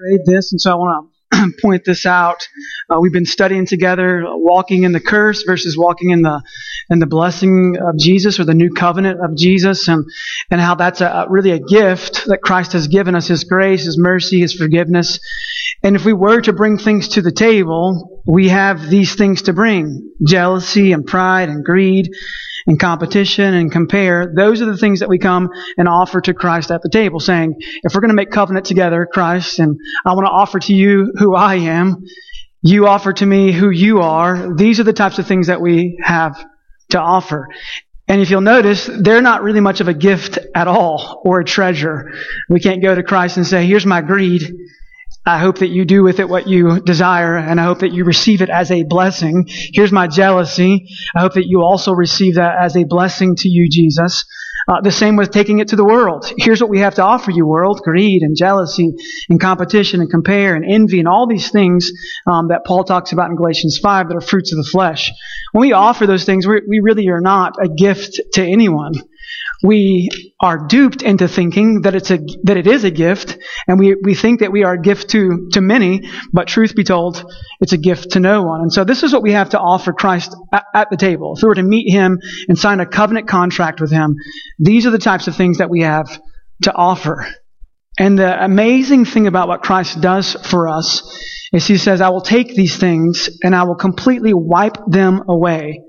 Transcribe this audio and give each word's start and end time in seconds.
read 0.00 0.20
this, 0.24 0.52
and 0.52 0.60
so 0.60 0.72
I 0.72 0.74
want 0.74 1.10
to 1.32 1.52
point 1.60 1.84
this 1.84 2.06
out. 2.06 2.46
Uh, 2.88 2.98
we've 3.00 3.12
been 3.12 3.26
studying 3.26 3.66
together, 3.66 4.24
walking 4.26 4.84
in 4.84 4.92
the 4.92 5.00
curse 5.00 5.42
versus 5.42 5.76
walking 5.76 6.10
in 6.10 6.22
the 6.22 6.42
in 6.88 6.98
the 6.98 7.06
blessing 7.06 7.76
of 7.76 7.96
Jesus 7.98 8.40
or 8.40 8.44
the 8.44 8.54
new 8.54 8.70
covenant 8.70 9.20
of 9.22 9.36
Jesus, 9.36 9.88
and 9.88 10.04
and 10.50 10.60
how 10.60 10.74
that's 10.74 11.00
a, 11.00 11.26
really 11.28 11.52
a 11.52 11.58
gift 11.58 12.26
that 12.26 12.40
Christ 12.42 12.72
has 12.72 12.88
given 12.88 13.14
us: 13.14 13.28
His 13.28 13.44
grace, 13.44 13.84
His 13.84 13.98
mercy, 13.98 14.40
His 14.40 14.54
forgiveness. 14.54 15.20
And 15.82 15.96
if 15.96 16.04
we 16.04 16.12
were 16.12 16.40
to 16.42 16.52
bring 16.52 16.78
things 16.78 17.08
to 17.10 17.22
the 17.22 17.32
table, 17.32 18.22
we 18.26 18.48
have 18.48 18.88
these 18.88 19.14
things 19.14 19.42
to 19.42 19.52
bring: 19.52 20.12
jealousy 20.26 20.92
and 20.92 21.06
pride 21.06 21.48
and 21.48 21.64
greed 21.64 22.10
and 22.70 22.78
competition 22.78 23.52
and 23.52 23.72
compare. 23.72 24.32
Those 24.32 24.62
are 24.62 24.66
the 24.66 24.76
things 24.76 25.00
that 25.00 25.08
we 25.08 25.18
come 25.18 25.50
and 25.76 25.88
offer 25.88 26.20
to 26.20 26.32
Christ 26.32 26.70
at 26.70 26.82
the 26.82 26.88
table, 26.88 27.18
saying, 27.18 27.56
if 27.58 27.92
we're 27.92 28.00
going 28.00 28.10
to 28.10 28.14
make 28.14 28.30
covenant 28.30 28.64
together, 28.64 29.08
Christ, 29.12 29.58
and 29.58 29.76
I 30.06 30.14
want 30.14 30.26
to 30.26 30.30
offer 30.30 30.60
to 30.60 30.72
you 30.72 31.12
who 31.18 31.34
I 31.34 31.56
am, 31.56 32.04
you 32.62 32.86
offer 32.86 33.12
to 33.12 33.26
me 33.26 33.50
who 33.50 33.70
you 33.70 34.02
are. 34.02 34.54
These 34.54 34.78
are 34.78 34.84
the 34.84 34.92
types 34.92 35.18
of 35.18 35.26
things 35.26 35.48
that 35.48 35.60
we 35.60 35.98
have 36.00 36.40
to 36.90 37.00
offer. 37.00 37.48
And 38.06 38.20
if 38.20 38.30
you'll 38.30 38.40
notice, 38.40 38.88
they're 39.00 39.20
not 39.20 39.42
really 39.42 39.60
much 39.60 39.80
of 39.80 39.88
a 39.88 39.94
gift 39.94 40.38
at 40.54 40.68
all 40.68 41.22
or 41.24 41.40
a 41.40 41.44
treasure. 41.44 42.12
We 42.48 42.60
can't 42.60 42.82
go 42.82 42.94
to 42.94 43.02
Christ 43.02 43.36
and 43.36 43.44
say, 43.44 43.66
here's 43.66 43.84
my 43.84 44.00
greed. 44.00 44.42
I 45.26 45.38
hope 45.38 45.58
that 45.58 45.68
you 45.68 45.84
do 45.84 46.02
with 46.02 46.18
it 46.18 46.28
what 46.28 46.48
you 46.48 46.80
desire, 46.80 47.36
and 47.36 47.60
I 47.60 47.64
hope 47.64 47.80
that 47.80 47.92
you 47.92 48.04
receive 48.04 48.40
it 48.40 48.48
as 48.48 48.70
a 48.70 48.84
blessing. 48.84 49.44
Here's 49.46 49.92
my 49.92 50.06
jealousy. 50.06 50.88
I 51.14 51.20
hope 51.20 51.34
that 51.34 51.46
you 51.46 51.62
also 51.62 51.92
receive 51.92 52.36
that 52.36 52.56
as 52.58 52.74
a 52.74 52.84
blessing 52.84 53.36
to 53.36 53.48
you, 53.48 53.68
Jesus. 53.70 54.24
Uh, 54.66 54.80
the 54.80 54.90
same 54.90 55.16
with 55.16 55.30
taking 55.30 55.58
it 55.58 55.68
to 55.68 55.76
the 55.76 55.84
world. 55.84 56.32
Here's 56.38 56.60
what 56.60 56.70
we 56.70 56.80
have 56.80 56.94
to 56.94 57.02
offer 57.02 57.30
you, 57.30 57.46
world 57.46 57.80
greed 57.82 58.22
and 58.22 58.36
jealousy 58.36 58.92
and 59.28 59.40
competition 59.40 60.00
and 60.00 60.10
compare 60.10 60.54
and 60.54 60.64
envy 60.64 61.00
and 61.00 61.08
all 61.08 61.26
these 61.26 61.50
things 61.50 61.90
um, 62.26 62.48
that 62.48 62.64
Paul 62.64 62.84
talks 62.84 63.12
about 63.12 63.30
in 63.30 63.36
Galatians 63.36 63.78
5 63.82 64.08
that 64.08 64.16
are 64.16 64.20
fruits 64.20 64.52
of 64.52 64.58
the 64.58 64.70
flesh. 64.70 65.12
When 65.52 65.62
we 65.62 65.72
offer 65.72 66.06
those 66.06 66.24
things, 66.24 66.46
we 66.46 66.80
really 66.82 67.08
are 67.08 67.20
not 67.20 67.56
a 67.62 67.68
gift 67.68 68.20
to 68.34 68.42
anyone 68.42 68.94
we 69.62 70.08
are 70.40 70.66
duped 70.66 71.02
into 71.02 71.28
thinking 71.28 71.82
that 71.82 71.94
it's 71.94 72.10
a 72.10 72.18
that 72.44 72.56
it 72.56 72.66
is 72.66 72.84
a 72.84 72.90
gift, 72.90 73.36
and 73.68 73.78
we, 73.78 73.94
we 74.02 74.14
think 74.14 74.40
that 74.40 74.52
we 74.52 74.64
are 74.64 74.74
a 74.74 74.80
gift 74.80 75.10
to 75.10 75.48
to 75.52 75.60
many, 75.60 76.08
but 76.32 76.48
truth 76.48 76.74
be 76.74 76.84
told, 76.84 77.24
it's 77.60 77.72
a 77.72 77.78
gift 77.78 78.12
to 78.12 78.20
no 78.20 78.42
one. 78.42 78.62
And 78.62 78.72
so 78.72 78.84
this 78.84 79.02
is 79.02 79.12
what 79.12 79.22
we 79.22 79.32
have 79.32 79.50
to 79.50 79.58
offer 79.58 79.92
Christ 79.92 80.34
at, 80.52 80.64
at 80.74 80.90
the 80.90 80.96
table. 80.96 81.34
If 81.36 81.42
we 81.42 81.48
were 81.48 81.54
to 81.56 81.62
meet 81.62 81.90
him 81.90 82.18
and 82.48 82.58
sign 82.58 82.80
a 82.80 82.86
covenant 82.86 83.28
contract 83.28 83.80
with 83.80 83.90
him, 83.90 84.16
these 84.58 84.86
are 84.86 84.90
the 84.90 84.98
types 84.98 85.28
of 85.28 85.36
things 85.36 85.58
that 85.58 85.70
we 85.70 85.82
have 85.82 86.20
to 86.62 86.74
offer. 86.74 87.26
And 87.98 88.18
the 88.18 88.44
amazing 88.44 89.04
thing 89.04 89.26
about 89.26 89.48
what 89.48 89.62
Christ 89.62 90.00
does 90.00 90.32
for 90.32 90.68
us 90.68 91.02
is 91.52 91.66
he 91.66 91.76
says, 91.76 92.00
I 92.00 92.08
will 92.08 92.22
take 92.22 92.54
these 92.54 92.78
things 92.78 93.28
and 93.42 93.54
I 93.54 93.64
will 93.64 93.74
completely 93.74 94.32
wipe 94.32 94.78
them 94.86 95.24
away 95.28 95.82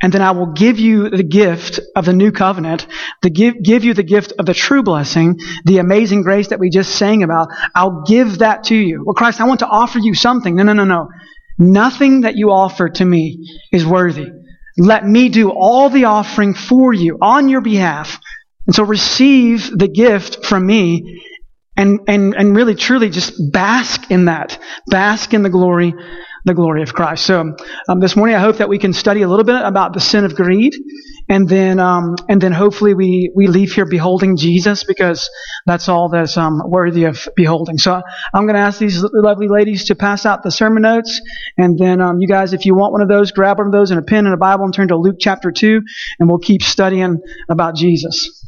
and 0.00 0.12
then 0.12 0.22
I 0.22 0.30
will 0.30 0.52
give 0.52 0.78
you 0.78 1.10
the 1.10 1.24
gift 1.24 1.80
of 1.96 2.04
the 2.04 2.12
new 2.12 2.30
covenant, 2.30 2.86
the 3.22 3.30
give, 3.30 3.62
give 3.62 3.84
you 3.84 3.94
the 3.94 4.04
gift 4.04 4.32
of 4.38 4.46
the 4.46 4.54
true 4.54 4.82
blessing, 4.82 5.40
the 5.64 5.78
amazing 5.78 6.22
grace 6.22 6.48
that 6.48 6.60
we 6.60 6.70
just 6.70 6.94
sang 6.94 7.22
about. 7.22 7.48
I'll 7.74 8.02
give 8.06 8.38
that 8.38 8.64
to 8.64 8.76
you. 8.76 9.02
Well, 9.04 9.14
Christ, 9.14 9.40
I 9.40 9.46
want 9.46 9.60
to 9.60 9.66
offer 9.66 9.98
you 9.98 10.14
something. 10.14 10.54
No, 10.54 10.62
no, 10.62 10.72
no, 10.72 10.84
no. 10.84 11.08
Nothing 11.58 12.20
that 12.20 12.36
you 12.36 12.52
offer 12.52 12.88
to 12.88 13.04
me 13.04 13.58
is 13.72 13.84
worthy. 13.84 14.30
Let 14.76 15.04
me 15.04 15.28
do 15.28 15.50
all 15.50 15.90
the 15.90 16.04
offering 16.04 16.54
for 16.54 16.92
you 16.92 17.18
on 17.20 17.48
your 17.48 17.60
behalf. 17.60 18.20
And 18.66 18.74
so 18.74 18.84
receive 18.84 19.76
the 19.76 19.88
gift 19.88 20.46
from 20.46 20.64
me 20.64 21.24
and, 21.76 22.00
and, 22.06 22.34
and 22.34 22.54
really 22.54 22.76
truly 22.76 23.10
just 23.10 23.32
bask 23.52 24.10
in 24.12 24.26
that. 24.26 24.60
Bask 24.86 25.34
in 25.34 25.42
the 25.42 25.50
glory 25.50 25.94
the 26.44 26.54
glory 26.54 26.82
of 26.82 26.94
Christ. 26.94 27.26
So 27.26 27.56
um, 27.88 28.00
this 28.00 28.16
morning, 28.16 28.36
I 28.36 28.40
hope 28.40 28.58
that 28.58 28.68
we 28.68 28.78
can 28.78 28.92
study 28.92 29.22
a 29.22 29.28
little 29.28 29.44
bit 29.44 29.60
about 29.62 29.92
the 29.92 30.00
sin 30.00 30.24
of 30.24 30.34
greed, 30.34 30.74
and 31.28 31.48
then 31.48 31.78
um, 31.80 32.16
and 32.28 32.40
then 32.40 32.52
hopefully 32.52 32.94
we 32.94 33.30
we 33.34 33.46
leave 33.46 33.72
here 33.72 33.86
beholding 33.86 34.36
Jesus 34.36 34.84
because 34.84 35.28
that's 35.66 35.88
all 35.88 36.08
that's 36.08 36.36
um, 36.36 36.62
worthy 36.66 37.04
of 37.04 37.28
beholding. 37.36 37.78
So 37.78 38.00
I'm 38.34 38.44
going 38.44 38.54
to 38.54 38.60
ask 38.60 38.78
these 38.78 39.02
lovely 39.12 39.48
ladies 39.48 39.84
to 39.86 39.94
pass 39.94 40.26
out 40.26 40.42
the 40.42 40.50
sermon 40.50 40.82
notes, 40.82 41.20
and 41.56 41.78
then 41.78 42.00
um, 42.00 42.20
you 42.20 42.28
guys, 42.28 42.52
if 42.52 42.66
you 42.66 42.74
want 42.74 42.92
one 42.92 43.02
of 43.02 43.08
those, 43.08 43.32
grab 43.32 43.58
one 43.58 43.66
of 43.66 43.72
those 43.72 43.90
and 43.90 44.00
a 44.00 44.02
pen 44.02 44.26
and 44.26 44.34
a 44.34 44.38
Bible 44.38 44.64
and 44.64 44.74
turn 44.74 44.88
to 44.88 44.96
Luke 44.96 45.16
chapter 45.18 45.52
two, 45.52 45.82
and 46.18 46.28
we'll 46.28 46.38
keep 46.38 46.62
studying 46.62 47.20
about 47.48 47.74
Jesus. 47.74 48.44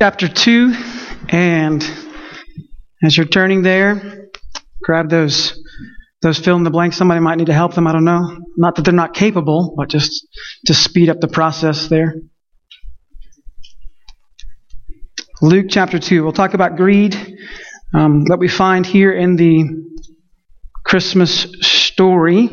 Chapter 0.00 0.28
2, 0.28 0.74
and 1.28 1.82
as 3.02 3.16
you're 3.16 3.26
turning 3.26 3.62
there, 3.62 4.28
grab 4.80 5.10
those 5.10 5.60
those 6.22 6.38
fill 6.38 6.56
in 6.56 6.62
the 6.62 6.70
blanks. 6.70 6.96
Somebody 6.96 7.20
might 7.20 7.36
need 7.36 7.46
to 7.46 7.52
help 7.52 7.74
them. 7.74 7.88
I 7.88 7.92
don't 7.92 8.04
know. 8.04 8.38
Not 8.56 8.76
that 8.76 8.82
they're 8.82 8.94
not 8.94 9.12
capable, 9.12 9.74
but 9.76 9.88
just 9.88 10.26
to 10.66 10.74
speed 10.74 11.08
up 11.08 11.18
the 11.20 11.26
process 11.26 11.88
there. 11.88 12.14
Luke 15.42 15.66
chapter 15.68 15.98
2. 15.98 16.22
We'll 16.22 16.32
talk 16.32 16.54
about 16.54 16.76
greed 16.76 17.16
um, 17.92 18.24
that 18.26 18.38
we 18.38 18.46
find 18.46 18.86
here 18.86 19.12
in 19.12 19.34
the 19.34 19.64
Christmas 20.84 21.46
story 21.60 22.50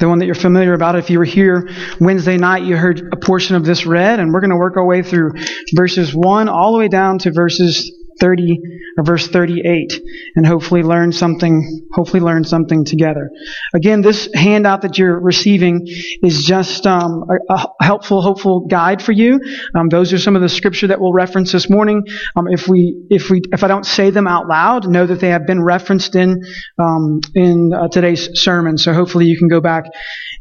the 0.00 0.08
one 0.08 0.18
that 0.18 0.26
you're 0.26 0.34
familiar 0.34 0.72
about. 0.72 0.96
If 0.96 1.10
you 1.10 1.18
were 1.18 1.24
here 1.24 1.68
Wednesday 2.00 2.38
night, 2.38 2.64
you 2.64 2.76
heard 2.76 3.08
a 3.12 3.16
portion 3.16 3.54
of 3.54 3.64
this 3.64 3.86
read, 3.86 4.18
and 4.18 4.32
we're 4.32 4.40
going 4.40 4.50
to 4.50 4.56
work 4.56 4.76
our 4.76 4.84
way 4.84 5.02
through 5.02 5.32
verses 5.74 6.14
1 6.14 6.48
all 6.48 6.72
the 6.72 6.78
way 6.78 6.88
down 6.88 7.18
to 7.20 7.30
verses 7.30 7.92
30 8.18 8.58
or 9.00 9.02
verse 9.02 9.28
38 9.28 9.98
and 10.36 10.46
hopefully 10.46 10.82
learn 10.82 11.10
something 11.10 11.88
hopefully 11.92 12.20
learn 12.20 12.44
something 12.44 12.84
together. 12.84 13.30
Again 13.74 14.02
this 14.02 14.28
handout 14.34 14.82
that 14.82 14.98
you're 14.98 15.18
receiving 15.18 15.80
is 16.22 16.44
just 16.44 16.86
um, 16.86 17.24
a, 17.30 17.54
a, 17.54 17.84
helpful 17.84 18.20
hopeful 18.20 18.66
guide 18.66 19.02
for 19.02 19.12
you. 19.12 19.40
Um, 19.74 19.88
those 19.88 20.12
are 20.12 20.18
some 20.18 20.36
of 20.36 20.42
the 20.42 20.48
scripture 20.48 20.88
that 20.88 21.00
we'll 21.00 21.14
reference 21.14 21.50
this 21.52 21.70
morning. 21.70 22.04
Um, 22.36 22.46
if 22.48 22.68
we 22.68 23.06
if 23.08 23.30
we 23.30 23.40
if 23.52 23.64
i 23.64 23.68
don't 23.68 23.86
say 23.86 24.10
them 24.10 24.26
out 24.26 24.48
loud 24.48 24.86
know 24.86 25.06
that 25.06 25.20
they 25.20 25.30
have 25.30 25.46
been 25.46 25.62
referenced 25.62 26.14
in 26.14 26.42
um, 26.78 27.20
in 27.34 27.72
uh, 27.72 27.88
today's 27.88 28.28
sermon. 28.34 28.76
So 28.76 28.92
hopefully 28.92 29.26
you 29.26 29.38
can 29.38 29.48
go 29.48 29.60
back 29.62 29.84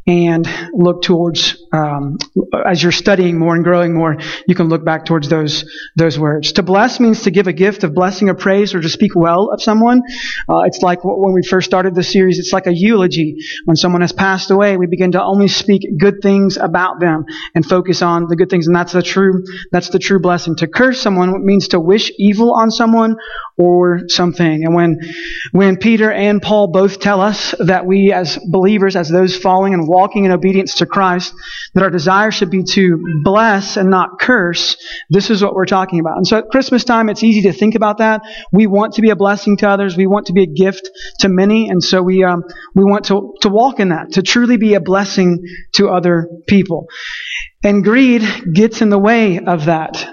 and 0.10 0.48
look 0.74 1.04
towards 1.04 1.64
um, 1.72 2.18
as 2.66 2.82
you're 2.82 2.92
studying 2.92 3.38
more 3.38 3.54
and 3.54 3.64
growing 3.64 3.94
more 3.94 4.18
you 4.48 4.56
can 4.56 4.70
look 4.70 4.84
back 4.84 5.06
towards 5.06 5.30
those 5.30 5.66
those 5.96 6.18
words. 6.18 6.54
To 6.54 6.64
bless 6.64 7.00
means 7.00 7.24
to 7.24 7.32
give 7.32 7.48
a 7.48 7.54
gift 7.54 7.84
of 7.84 7.94
blessing 7.94 8.28
or 8.30 8.34
praise 8.34 8.74
or 8.74 8.82
to 8.82 8.90
speak 8.90 9.16
well 9.16 9.52
of 9.52 9.62
someone. 9.62 10.02
Uh, 10.50 10.62
it's 10.62 10.82
like 10.82 11.00
when 11.04 11.34
we 11.34 11.44
first 11.44 11.68
started 11.68 11.94
this 11.94 12.12
series 12.12 12.40
it's 12.40 12.52
like 12.52 12.66
a 12.66 12.74
eulogy. 12.74 13.38
When 13.66 13.76
someone 13.76 14.02
has 14.02 14.12
passed 14.12 14.50
away 14.50 14.78
we 14.78 14.88
begin 14.88 15.12
to 15.12 15.24
only 15.24 15.48
speak 15.48 15.84
good 16.00 16.22
things 16.24 16.58
about 16.58 17.00
them 17.00 17.26
and 17.54 17.64
focus 17.66 18.02
on 18.02 18.28
the 18.28 18.36
good 18.36 18.50
things 18.50 18.66
and 18.66 18.76
that's 18.76 18.94
the 18.94 19.04
true 19.04 19.44
that's 19.72 19.90
the 19.90 20.00
true 20.00 20.20
blessing. 20.20 20.56
To 20.58 20.68
curse 20.68 21.00
someone 21.00 21.46
means 21.46 21.70
to 21.70 21.80
wish 21.80 22.12
evil 22.18 22.54
on 22.54 22.72
someone 22.72 23.18
or 23.60 24.02
something 24.08 24.64
and 24.64 24.74
when 24.74 25.00
when 25.52 25.78
peter 25.78 26.12
and 26.12 26.42
paul 26.42 26.68
both 26.68 27.00
tell 27.00 27.22
us 27.22 27.54
that 27.60 27.86
we 27.86 28.14
as 28.14 28.38
believers 28.50 28.96
as 28.96 29.10
those 29.10 29.38
following 29.38 29.74
and 29.74 29.88
walking 29.88 30.26
in 30.26 30.32
obedience 30.32 30.76
to 30.76 30.86
Christ, 30.86 31.34
that 31.74 31.84
our 31.84 31.90
desire 31.90 32.32
should 32.32 32.50
be 32.50 32.64
to 32.64 33.22
bless 33.24 33.78
and 33.78 33.90
not 33.90 34.20
curse, 34.20 34.78
this 35.10 35.30
is 35.30 35.44
what 35.44 35.54
we're 35.54 35.66
talking 35.66 36.00
about. 36.00 36.18
And 36.18 36.28
so 36.28 36.38
at 36.38 36.50
Christmas 36.50 36.84
time, 36.84 37.10
it's 37.10 37.24
easy 37.24 37.44
to 37.44 37.54
think 37.54 37.76
about 37.76 37.98
that. 38.00 38.22
We 38.52 38.68
want 38.68 38.94
to 38.96 39.02
be 39.02 39.10
a 39.10 39.16
blessing 39.16 39.58
to 39.58 39.70
others. 39.70 39.98
We 39.98 40.08
want 40.08 40.28
to 40.28 40.34
be 40.34 40.44
a 40.44 40.48
gift 40.48 40.90
to 41.20 41.30
many. 41.30 41.70
And 41.70 41.84
so 41.84 42.02
we, 42.02 42.24
um, 42.24 42.44
we 42.76 42.84
want 42.84 43.06
to, 43.06 43.34
to 43.42 43.50
walk 43.50 43.80
in 43.80 43.90
that, 43.90 44.14
to 44.14 44.22
truly 44.22 44.58
be 44.58 44.74
a 44.74 44.82
blessing 44.82 45.44
to 45.74 45.90
other 45.90 46.28
people. 46.48 46.88
And 47.64 47.84
greed 47.84 48.24
gets 48.54 48.82
in 48.82 48.90
the 48.90 49.00
way 49.00 49.40
of 49.40 49.66
that. 49.66 50.08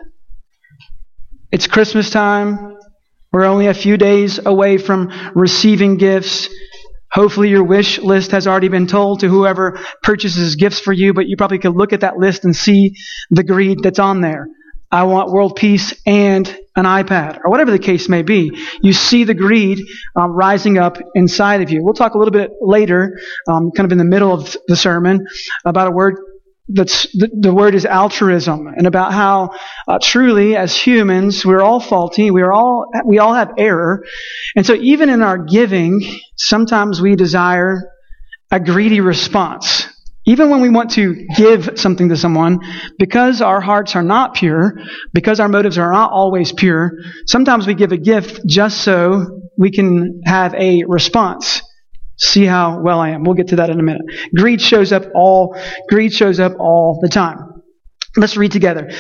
It's 1.53 1.67
Christmas 1.67 2.11
time. 2.11 2.76
We're 3.37 3.45
only 3.45 3.67
a 3.67 3.75
few 3.75 3.99
days 3.99 4.41
away 4.43 4.79
from 4.79 5.13
receiving 5.35 5.99
gifts. 5.99 6.49
Hopefully, 7.13 7.51
your 7.51 7.65
wish 7.65 7.99
list 7.99 8.31
has 8.31 8.47
already 8.47 8.69
been 8.69 8.87
told 8.87 9.21
to 9.21 9.29
whoever 9.29 9.79
purchases 10.03 10.57
gifts 10.57 10.81
for 10.81 10.91
you, 10.91 11.13
but 11.13 11.29
you 11.29 11.37
probably 11.37 11.59
could 11.59 11.77
look 11.77 11.93
at 11.93 12.01
that 12.01 12.17
list 12.17 12.47
and 12.47 12.57
see 12.57 12.95
the 13.31 13.45
greed 13.45 13.83
that's 13.83 13.99
on 13.99 14.23
there. 14.23 14.49
I 14.91 15.03
want 15.03 15.33
world 15.33 15.55
peace 15.55 15.93
and 16.07 16.49
an 16.77 16.87
iPad, 16.87 17.41
or 17.45 17.51
whatever 17.51 17.73
the 17.73 17.79
case 17.79 18.09
may 18.09 18.23
be. 18.23 18.53
You 18.81 18.95
see 18.95 19.25
the 19.25 19.35
greed 19.35 19.81
um, 20.15 20.31
rising 20.31 20.79
up 20.79 20.97
inside 21.15 21.61
of 21.61 21.69
you. 21.69 21.85
We'll 21.85 21.93
talk 21.93 22.15
a 22.15 22.19
little 22.19 22.33
bit 22.33 22.53
later, 22.63 23.19
um, 23.47 23.71
kind 23.71 23.85
of 23.85 23.93
in 23.93 23.99
the 23.99 24.05
middle 24.05 24.33
of 24.33 24.57
the 24.67 24.77
sermon, 24.77 25.27
about 25.67 25.89
a 25.89 25.91
word 25.91 26.17
that's 26.69 27.05
the, 27.13 27.31
the 27.33 27.55
word 27.55 27.75
is 27.75 27.85
altruism, 27.87 28.67
and 28.67 28.87
about 28.87 29.13
how 29.13 29.51
uh, 29.87 29.99
truly, 30.03 30.57
as 30.57 30.77
humans, 30.77 31.47
we're 31.47 31.63
all 31.63 31.81
faulty. 31.81 32.31
We're 32.31 32.53
all 32.53 32.87
we 33.05 33.19
all 33.19 33.35
have 33.35 33.53
error, 33.57 34.05
and 34.57 34.67
so 34.67 34.75
even 34.75 35.09
in 35.09 35.23
our 35.23 35.39
giving, 35.39 36.03
sometimes 36.37 37.01
we 37.01 37.15
desire 37.15 37.91
a 38.51 38.61
greedy 38.61 39.01
response. 39.01 39.89
Even 40.29 40.51
when 40.51 40.61
we 40.61 40.69
want 40.69 40.91
to 40.93 41.25
give 41.37 41.79
something 41.79 42.09
to 42.09 42.17
someone, 42.17 42.59
because 42.99 43.41
our 43.41 43.61
hearts 43.61 43.95
are 43.95 44.03
not 44.03 44.35
pure, 44.35 44.77
because 45.13 45.39
our 45.39 45.49
motives 45.49 45.79
are 45.79 45.93
not 45.93 46.11
always 46.11 46.53
pure, 46.53 46.99
sometimes 47.27 47.65
we 47.65 47.75
give 47.75 47.93
a 47.93 47.97
gift 47.97 48.41
just 48.45 48.83
so 48.83 49.41
we 49.57 49.71
can 49.71 50.23
have 50.25 50.53
a 50.55 50.83
response. 50.85 51.63
See 52.19 52.45
how 52.45 52.81
well 52.81 53.01
I 53.01 53.11
am. 53.11 53.25
We'll 53.25 53.35
get 53.35 53.49
to 53.49 53.57
that 53.57 53.71
in 53.71 53.79
a 53.79 53.83
minute. 53.83 54.03
Greed 54.35 54.61
shows 54.61 54.93
up 54.93 55.05
all, 55.15 55.57
greed 55.89 56.13
shows 56.13 56.41
up 56.41 56.55
all 56.59 56.99
the 57.03 57.09
time. 57.09 57.63
Let's 58.17 58.37
read 58.37 58.53
together. 58.53 58.91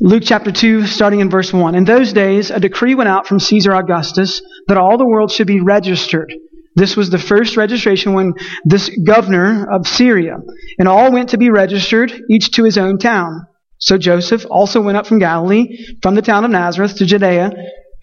Luke 0.00 0.24
chapter 0.26 0.50
2, 0.50 0.86
starting 0.86 1.20
in 1.20 1.30
verse 1.30 1.52
1. 1.52 1.76
In 1.76 1.84
those 1.84 2.12
days, 2.12 2.50
a 2.50 2.58
decree 2.58 2.96
went 2.96 3.08
out 3.08 3.28
from 3.28 3.38
Caesar 3.38 3.72
Augustus 3.72 4.42
that 4.66 4.76
all 4.76 4.98
the 4.98 5.06
world 5.06 5.30
should 5.30 5.46
be 5.46 5.60
registered. 5.60 6.34
This 6.74 6.96
was 6.96 7.10
the 7.10 7.18
first 7.18 7.56
registration 7.56 8.14
when 8.14 8.34
this 8.64 8.90
governor 9.04 9.70
of 9.70 9.86
Syria, 9.86 10.38
and 10.78 10.88
all 10.88 11.12
went 11.12 11.28
to 11.30 11.38
be 11.38 11.50
registered, 11.50 12.12
each 12.28 12.50
to 12.52 12.64
his 12.64 12.78
own 12.78 12.98
town. 12.98 13.46
So 13.78 13.98
Joseph 13.98 14.46
also 14.50 14.80
went 14.80 14.96
up 14.96 15.06
from 15.06 15.18
Galilee, 15.18 15.76
from 16.02 16.14
the 16.14 16.22
town 16.22 16.44
of 16.44 16.50
Nazareth 16.50 16.96
to 16.96 17.06
Judea, 17.06 17.52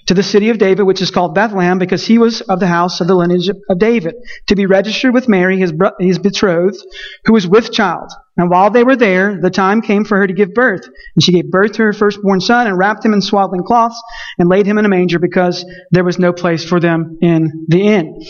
to 0.09 0.15
the 0.15 0.23
city 0.23 0.49
of 0.49 0.57
David, 0.57 0.83
which 0.83 1.03
is 1.03 1.11
called 1.11 1.35
Bethlehem, 1.35 1.77
because 1.77 2.03
he 2.03 2.17
was 2.17 2.41
of 2.41 2.59
the 2.59 2.65
house 2.65 2.99
of 2.99 3.05
the 3.05 3.13
lineage 3.13 3.47
of 3.47 3.77
David, 3.77 4.15
to 4.47 4.55
be 4.55 4.65
registered 4.65 5.13
with 5.13 5.29
Mary, 5.29 5.59
his, 5.59 5.71
bro- 5.71 5.91
his 5.99 6.17
betrothed, 6.17 6.83
who 7.25 7.33
was 7.33 7.45
with 7.45 7.71
child. 7.71 8.11
And 8.35 8.49
while 8.49 8.71
they 8.71 8.83
were 8.83 8.95
there, 8.95 9.39
the 9.39 9.51
time 9.51 9.83
came 9.83 10.05
for 10.05 10.17
her 10.17 10.25
to 10.25 10.33
give 10.33 10.55
birth. 10.55 10.83
And 11.15 11.23
she 11.23 11.31
gave 11.31 11.51
birth 11.51 11.73
to 11.73 11.83
her 11.83 11.93
firstborn 11.93 12.41
son, 12.41 12.65
and 12.65 12.75
wrapped 12.75 13.05
him 13.05 13.13
in 13.13 13.21
swaddling 13.21 13.63
cloths, 13.63 14.01
and 14.39 14.49
laid 14.49 14.65
him 14.65 14.79
in 14.79 14.85
a 14.85 14.89
manger, 14.89 15.19
because 15.19 15.63
there 15.91 16.03
was 16.03 16.17
no 16.17 16.33
place 16.33 16.65
for 16.65 16.79
them 16.79 17.19
in 17.21 17.67
the 17.67 17.87
inn. 17.87 18.25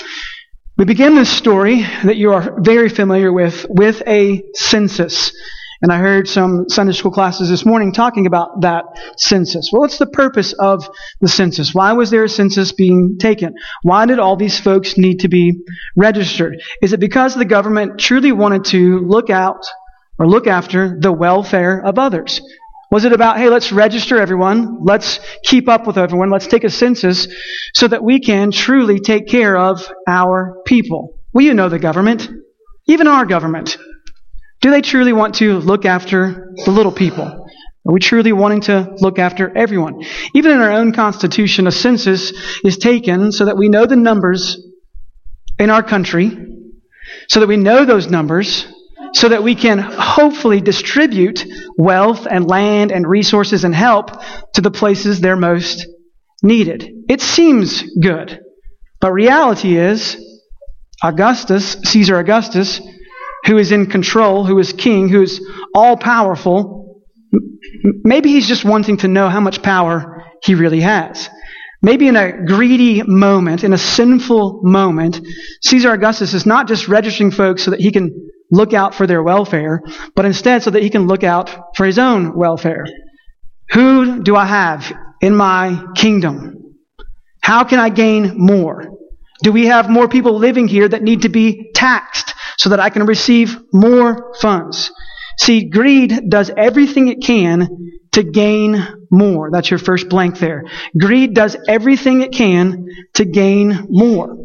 We 0.78 0.84
begin 0.84 1.16
this 1.16 1.30
story 1.30 1.86
that 2.04 2.18
you 2.18 2.34
are 2.34 2.60
very 2.60 2.90
familiar 2.90 3.32
with, 3.32 3.66
with 3.70 4.04
a 4.06 4.44
census. 4.54 5.32
And 5.82 5.94
I 5.94 5.98
heard 6.00 6.28
some 6.28 6.66
Sunday 6.68 6.92
school 6.92 7.12
classes 7.12 7.50
this 7.50 7.66
morning 7.66 7.94
talking 7.94 8.26
about 8.26 8.62
that 8.62 8.84
census. 9.16 9.70
Well, 9.72 9.82
what's 9.82 9.98
the 9.98 10.08
purpose 10.08 10.54
of 10.54 10.88
the 11.22 11.30
census? 11.30 11.74
Why 11.74 11.94
was 11.94 12.10
there 12.10 12.26
a 12.26 12.30
census 12.30 12.74
being 12.74 13.18
taken? 13.18 13.54
Why 13.84 14.06
did 14.06 14.20
all 14.20 14.36
these 14.36 14.60
folks 14.60 14.98
need 14.98 15.22
to 15.22 15.30
be 15.30 15.62
registered? 15.96 16.62
Is 16.82 16.92
it 16.92 17.00
because 17.00 17.34
the 17.34 17.46
government 17.46 17.98
truly 18.00 18.34
wanted 18.34 18.66
to 18.66 19.00
look 19.00 19.30
out 19.30 19.66
or 20.18 20.28
look 20.28 20.48
after 20.48 21.00
the 21.00 21.14
welfare 21.14 21.82
of 21.82 21.98
others? 21.98 22.42
Was 22.92 23.06
it 23.06 23.14
about, 23.14 23.38
hey, 23.38 23.50
let's 23.50 23.72
register 23.72 24.20
everyone, 24.20 24.80
let's 24.84 25.20
keep 25.44 25.70
up 25.70 25.86
with 25.86 25.98
everyone, 25.98 26.32
let's 26.32 26.48
take 26.48 26.64
a 26.64 26.70
census 26.70 27.28
so 27.74 27.88
that 27.88 28.04
we 28.04 28.20
can 28.20 28.52
truly 28.52 29.00
take 29.00 29.28
care 29.28 29.56
of 29.56 29.88
our 30.08 30.58
people? 30.66 31.20
Well, 31.32 31.46
you 31.46 31.54
know 31.54 31.70
the 31.70 31.80
government, 31.80 32.28
even 32.88 33.08
our 33.08 33.26
government. 33.26 33.78
Do 34.62 34.72
they 34.72 34.82
truly 34.82 35.14
want 35.14 35.36
to 35.36 35.60
look 35.60 35.86
after 35.86 36.54
the 36.66 36.72
little 36.72 36.92
people? 36.92 37.24
Are 37.24 37.94
we 37.94 38.02
truly 38.02 38.34
wanting 38.34 38.62
to 38.62 38.94
look 39.00 39.18
after 39.18 39.56
everyone? 39.58 40.04
Even 40.34 40.52
in 40.52 40.60
our 40.60 40.72
own 40.72 40.92
constitution, 40.92 41.66
a 41.66 41.72
census 41.72 42.34
is 42.64 42.78
taken 42.78 43.32
so 43.32 43.46
that 43.46 43.58
we 43.58 43.70
know 43.70 43.86
the 43.86 43.96
numbers 43.96 44.62
in 45.58 45.70
our 45.70 45.82
country, 45.82 46.38
so 47.30 47.40
that 47.40 47.48
we 47.48 47.56
know 47.56 47.86
those 47.86 48.10
numbers, 48.10 48.68
so 49.14 49.30
that 49.30 49.44
we 49.44 49.56
can 49.56 49.80
hopefully 49.80 50.60
distribute 50.60 51.46
wealth 51.78 52.28
and 52.30 52.48
land 52.48 52.92
and 52.92 53.08
resources 53.08 53.64
and 53.64 53.74
help 53.74 54.12
to 54.54 54.62
the 54.62 54.72
places 54.72 55.22
they're 55.22 55.38
most 55.38 55.88
needed. 56.44 57.06
It 57.08 57.22
seems 57.22 57.84
good, 57.98 58.42
but 59.00 59.14
reality 59.14 59.78
is 59.78 60.18
Augustus, 61.02 61.78
Caesar 61.86 62.20
Augustus, 62.20 62.82
who 63.50 63.58
is 63.58 63.72
in 63.72 63.88
control, 63.88 64.46
who 64.46 64.60
is 64.60 64.74
king, 64.74 65.10
who 65.10 65.24
is 65.24 65.44
all 65.74 65.98
powerful, 65.98 67.02
maybe 68.04 68.30
he's 68.30 68.48
just 68.48 68.64
wanting 68.64 68.98
to 68.98 69.08
know 69.08 69.28
how 69.28 69.40
much 69.40 69.64
power 69.64 70.24
he 70.44 70.54
really 70.54 70.82
has. 70.82 71.28
Maybe 71.82 72.08
in 72.08 72.16
a 72.16 72.46
greedy 72.46 73.02
moment, 73.02 73.64
in 73.64 73.74
a 73.74 73.78
sinful 73.78 74.62
moment, 74.62 75.20
Caesar 75.64 75.92
Augustus 75.94 76.36
is 76.36 76.46
not 76.46 76.68
just 76.68 76.88
registering 76.88 77.32
folks 77.32 77.64
so 77.64 77.72
that 77.72 77.80
he 77.80 77.92
can 77.92 78.30
look 78.52 78.76
out 78.76 78.94
for 78.94 79.08
their 79.08 79.24
welfare, 79.24 79.82
but 80.16 80.26
instead 80.26 80.62
so 80.62 80.70
that 80.70 80.84
he 80.84 80.92
can 80.92 81.08
look 81.08 81.24
out 81.24 81.76
for 81.76 81.88
his 81.88 81.98
own 81.98 82.38
welfare. 82.38 82.86
Who 83.72 84.22
do 84.22 84.36
I 84.36 84.46
have 84.46 84.94
in 85.22 85.36
my 85.36 85.86
kingdom? 85.96 86.76
How 87.42 87.64
can 87.64 87.80
I 87.80 87.90
gain 87.90 88.38
more? 88.38 88.92
Do 89.42 89.52
we 89.52 89.66
have 89.66 89.90
more 89.90 90.08
people 90.08 90.38
living 90.38 90.68
here 90.68 90.88
that 90.88 91.02
need 91.02 91.24
to 91.24 91.30
be 91.30 91.72
taxed 91.74 92.29
so 92.60 92.70
that 92.70 92.80
I 92.80 92.90
can 92.90 93.06
receive 93.06 93.58
more 93.72 94.34
funds? 94.42 94.92
See, 95.38 95.70
greed 95.70 96.30
does 96.30 96.52
everything 96.56 97.08
it 97.08 97.22
can 97.22 98.00
to 98.12 98.24
gain 98.24 98.86
more. 99.10 99.50
That's 99.50 99.72
your 99.72 99.78
first 99.80 100.10
blank 100.10 100.40
there. 100.40 100.66
Greed 101.00 101.34
does 101.34 101.56
everything 101.68 102.22
it 102.22 102.34
can 102.34 102.88
to 103.14 103.24
gain 103.24 103.88
more. 103.90 104.36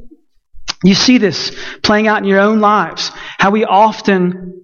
You 0.85 0.95
see 0.95 1.19
this 1.19 1.51
playing 1.83 2.07
out 2.07 2.19
in 2.19 2.29
your 2.29 2.41
own 2.41 2.61
lives, 2.61 3.11
how 3.39 3.51
we 3.51 3.65
often 3.65 4.63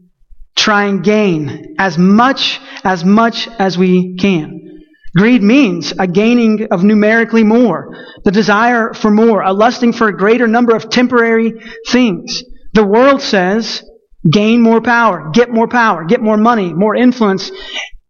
try 0.55 0.85
and 0.85 1.03
gain 1.03 1.75
as 1.79 1.99
much, 1.99 2.61
as 2.85 3.05
much 3.05 3.49
as 3.59 3.77
we 3.77 4.17
can. 4.17 4.85
Greed 5.17 5.43
means 5.43 5.93
a 5.99 6.07
gaining 6.07 6.69
of 6.71 6.85
numerically 6.85 7.43
more, 7.43 7.97
the 8.23 8.31
desire 8.31 8.95
for 8.95 9.11
more, 9.11 9.43
a 9.43 9.53
lusting 9.53 9.93
for 9.93 10.07
a 10.07 10.17
greater 10.17 10.47
number 10.47 10.77
of 10.77 10.89
temporary 10.89 11.55
things. 11.89 12.45
The 12.73 12.85
world 12.85 13.21
says, 13.21 13.83
gain 14.29 14.61
more 14.61 14.81
power, 14.81 15.31
get 15.33 15.51
more 15.51 15.69
power, 15.69 16.05
get 16.05 16.21
more 16.21 16.37
money, 16.37 16.73
more 16.73 16.95
influence. 16.95 17.51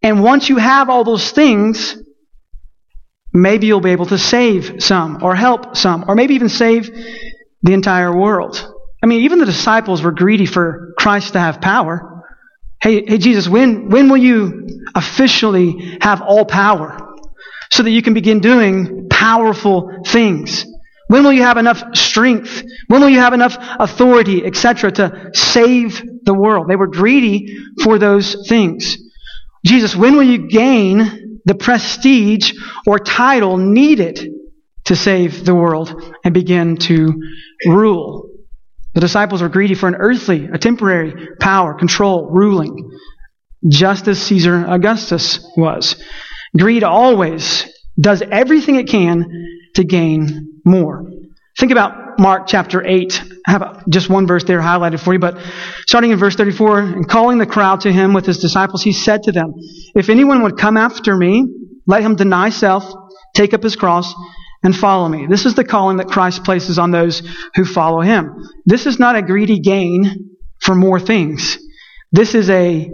And 0.03 0.23
once 0.23 0.49
you 0.49 0.57
have 0.57 0.89
all 0.89 1.05
those 1.05 1.31
things, 1.31 1.97
maybe 3.33 3.67
you'll 3.67 3.81
be 3.81 3.91
able 3.91 4.07
to 4.07 4.19
save 4.19 4.83
some, 4.83 5.23
or 5.23 5.35
help 5.35 5.77
some, 5.77 6.05
or 6.09 6.15
maybe 6.15 6.35
even 6.35 6.49
save 6.49 6.91
the 7.63 7.73
entire 7.73 8.15
world. 8.15 8.67
I 9.03 9.07
mean, 9.07 9.23
even 9.23 9.39
the 9.39 9.47
disciples 9.47 10.03
were 10.03 10.13
greedy 10.13 10.47
for 10.47 10.95
Christ 10.99 11.33
to 11.35 11.41
have 11.41 11.61
power. 11.61 12.25
Hey, 12.83 13.05
hey, 13.07 13.19
Jesus, 13.19 13.49
when, 13.49 13.89
when 13.91 14.09
will 14.09 14.19
you 14.19 14.83
officially 14.95 15.99
have 16.01 16.23
all 16.23 16.45
power 16.45 16.99
so 17.71 17.83
that 17.83 17.91
you 17.91 18.03
can 18.03 18.15
begin 18.15 18.41
doing 18.41 19.09
powerful 19.11 20.03
things? 20.07 20.67
When 21.11 21.25
will 21.25 21.33
you 21.33 21.43
have 21.43 21.57
enough 21.57 21.83
strength? 21.97 22.63
When 22.87 23.01
will 23.01 23.09
you 23.09 23.19
have 23.19 23.33
enough 23.33 23.57
authority, 23.59 24.47
etc., 24.47 24.93
to 24.93 25.31
save 25.35 26.01
the 26.23 26.33
world? 26.33 26.69
They 26.69 26.77
were 26.77 26.87
greedy 26.87 27.59
for 27.83 27.99
those 27.99 28.47
things. 28.49 28.97
Jesus, 29.67 29.97
when 29.97 30.15
will 30.15 30.23
you 30.23 30.47
gain 30.49 31.41
the 31.45 31.57
prestige 31.57 32.53
or 32.87 33.01
title 33.01 33.57
needed 33.57 34.21
to 34.85 34.95
save 34.95 35.45
the 35.45 35.55
world 35.55 36.01
and 36.23 36.33
begin 36.33 36.77
to 36.77 37.21
rule. 37.67 38.31
The 38.95 39.01
disciples 39.01 39.43
were 39.43 39.49
greedy 39.49 39.75
for 39.75 39.89
an 39.89 39.97
earthly, 39.97 40.47
a 40.47 40.59
temporary 40.59 41.29
power, 41.41 41.75
control, 41.75 42.31
ruling, 42.31 42.89
just 43.69 44.07
as 44.07 44.23
Caesar 44.23 44.65
Augustus 44.65 45.45
was. 45.57 46.01
Greed 46.57 46.85
always 46.85 47.69
does 48.01 48.23
everything 48.23 48.77
it 48.77 48.89
can 48.89 49.49
to 49.75 49.85
gain 49.85 50.61
more. 50.65 51.05
Think 51.59 51.73
about 51.73 52.19
Mark 52.19 52.47
chapter 52.47 52.85
8. 52.85 53.23
I 53.47 53.51
have 53.51 53.89
just 53.89 54.09
one 54.09 54.27
verse 54.27 54.45
there 54.45 54.61
highlighted 54.61 55.01
for 55.01 55.13
you, 55.13 55.19
but 55.19 55.39
starting 55.87 56.11
in 56.11 56.19
verse 56.19 56.37
34, 56.37 56.79
and 56.81 57.09
calling 57.09 57.39
the 57.39 57.47
crowd 57.47 57.83
to 57.83 57.93
him 57.93 58.13
with 58.13 58.27
his 58.27 58.39
disciples, 58.39 58.83
he 58.83 58.93
said 58.93 59.25
to 59.25 59.33
them, 59.33 59.55
If 59.95 60.09
anyone 60.09 60.43
would 60.43 60.57
come 60.57 60.77
after 60.77 61.17
me, 61.17 61.47
let 61.87 62.03
him 62.03 62.17
deny 62.17 62.51
self, 62.51 62.91
take 63.35 63.53
up 63.53 63.63
his 63.63 63.77
cross, 63.77 64.15
and 64.63 64.77
follow 64.77 65.09
me. 65.09 65.27
This 65.27 65.47
is 65.47 65.55
the 65.55 65.65
calling 65.65 65.97
that 65.97 66.09
Christ 66.09 66.45
places 66.45 66.79
on 66.79 66.91
those 66.91 67.23
who 67.55 67.65
follow 67.65 68.01
him. 68.01 68.37
This 68.67 68.87
is 68.87 68.99
not 68.99 69.17
a 69.17 69.23
greedy 69.23 69.61
gain 69.61 70.37
for 70.61 70.75
more 70.75 71.01
things. 71.01 71.59
This 72.13 72.35
is 72.35 72.51
a 72.51 72.91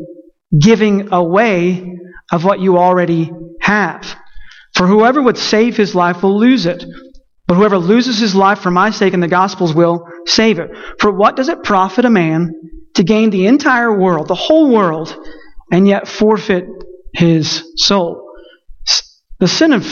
giving 0.56 1.12
away 1.12 1.98
of 2.30 2.44
what 2.44 2.60
you 2.60 2.78
already 2.78 3.30
have. 3.60 4.16
For 4.76 4.86
whoever 4.86 5.22
would 5.22 5.38
save 5.38 5.76
his 5.76 5.94
life 5.94 6.22
will 6.22 6.38
lose 6.38 6.66
it. 6.66 6.84
But 7.46 7.54
whoever 7.54 7.78
loses 7.78 8.18
his 8.18 8.34
life 8.34 8.58
for 8.58 8.70
my 8.70 8.90
sake 8.90 9.14
and 9.14 9.22
the 9.22 9.28
gospel's 9.28 9.74
will 9.74 10.04
save 10.26 10.58
it. 10.58 10.70
For 10.98 11.10
what 11.12 11.36
does 11.36 11.48
it 11.48 11.62
profit 11.62 12.04
a 12.04 12.10
man 12.10 12.52
to 12.94 13.04
gain 13.04 13.30
the 13.30 13.46
entire 13.46 13.96
world, 13.96 14.28
the 14.28 14.34
whole 14.34 14.70
world, 14.70 15.16
and 15.70 15.86
yet 15.86 16.08
forfeit 16.08 16.66
his 17.14 17.64
soul? 17.76 18.26
the 19.38 19.48
sin 19.48 19.72
of 19.72 19.84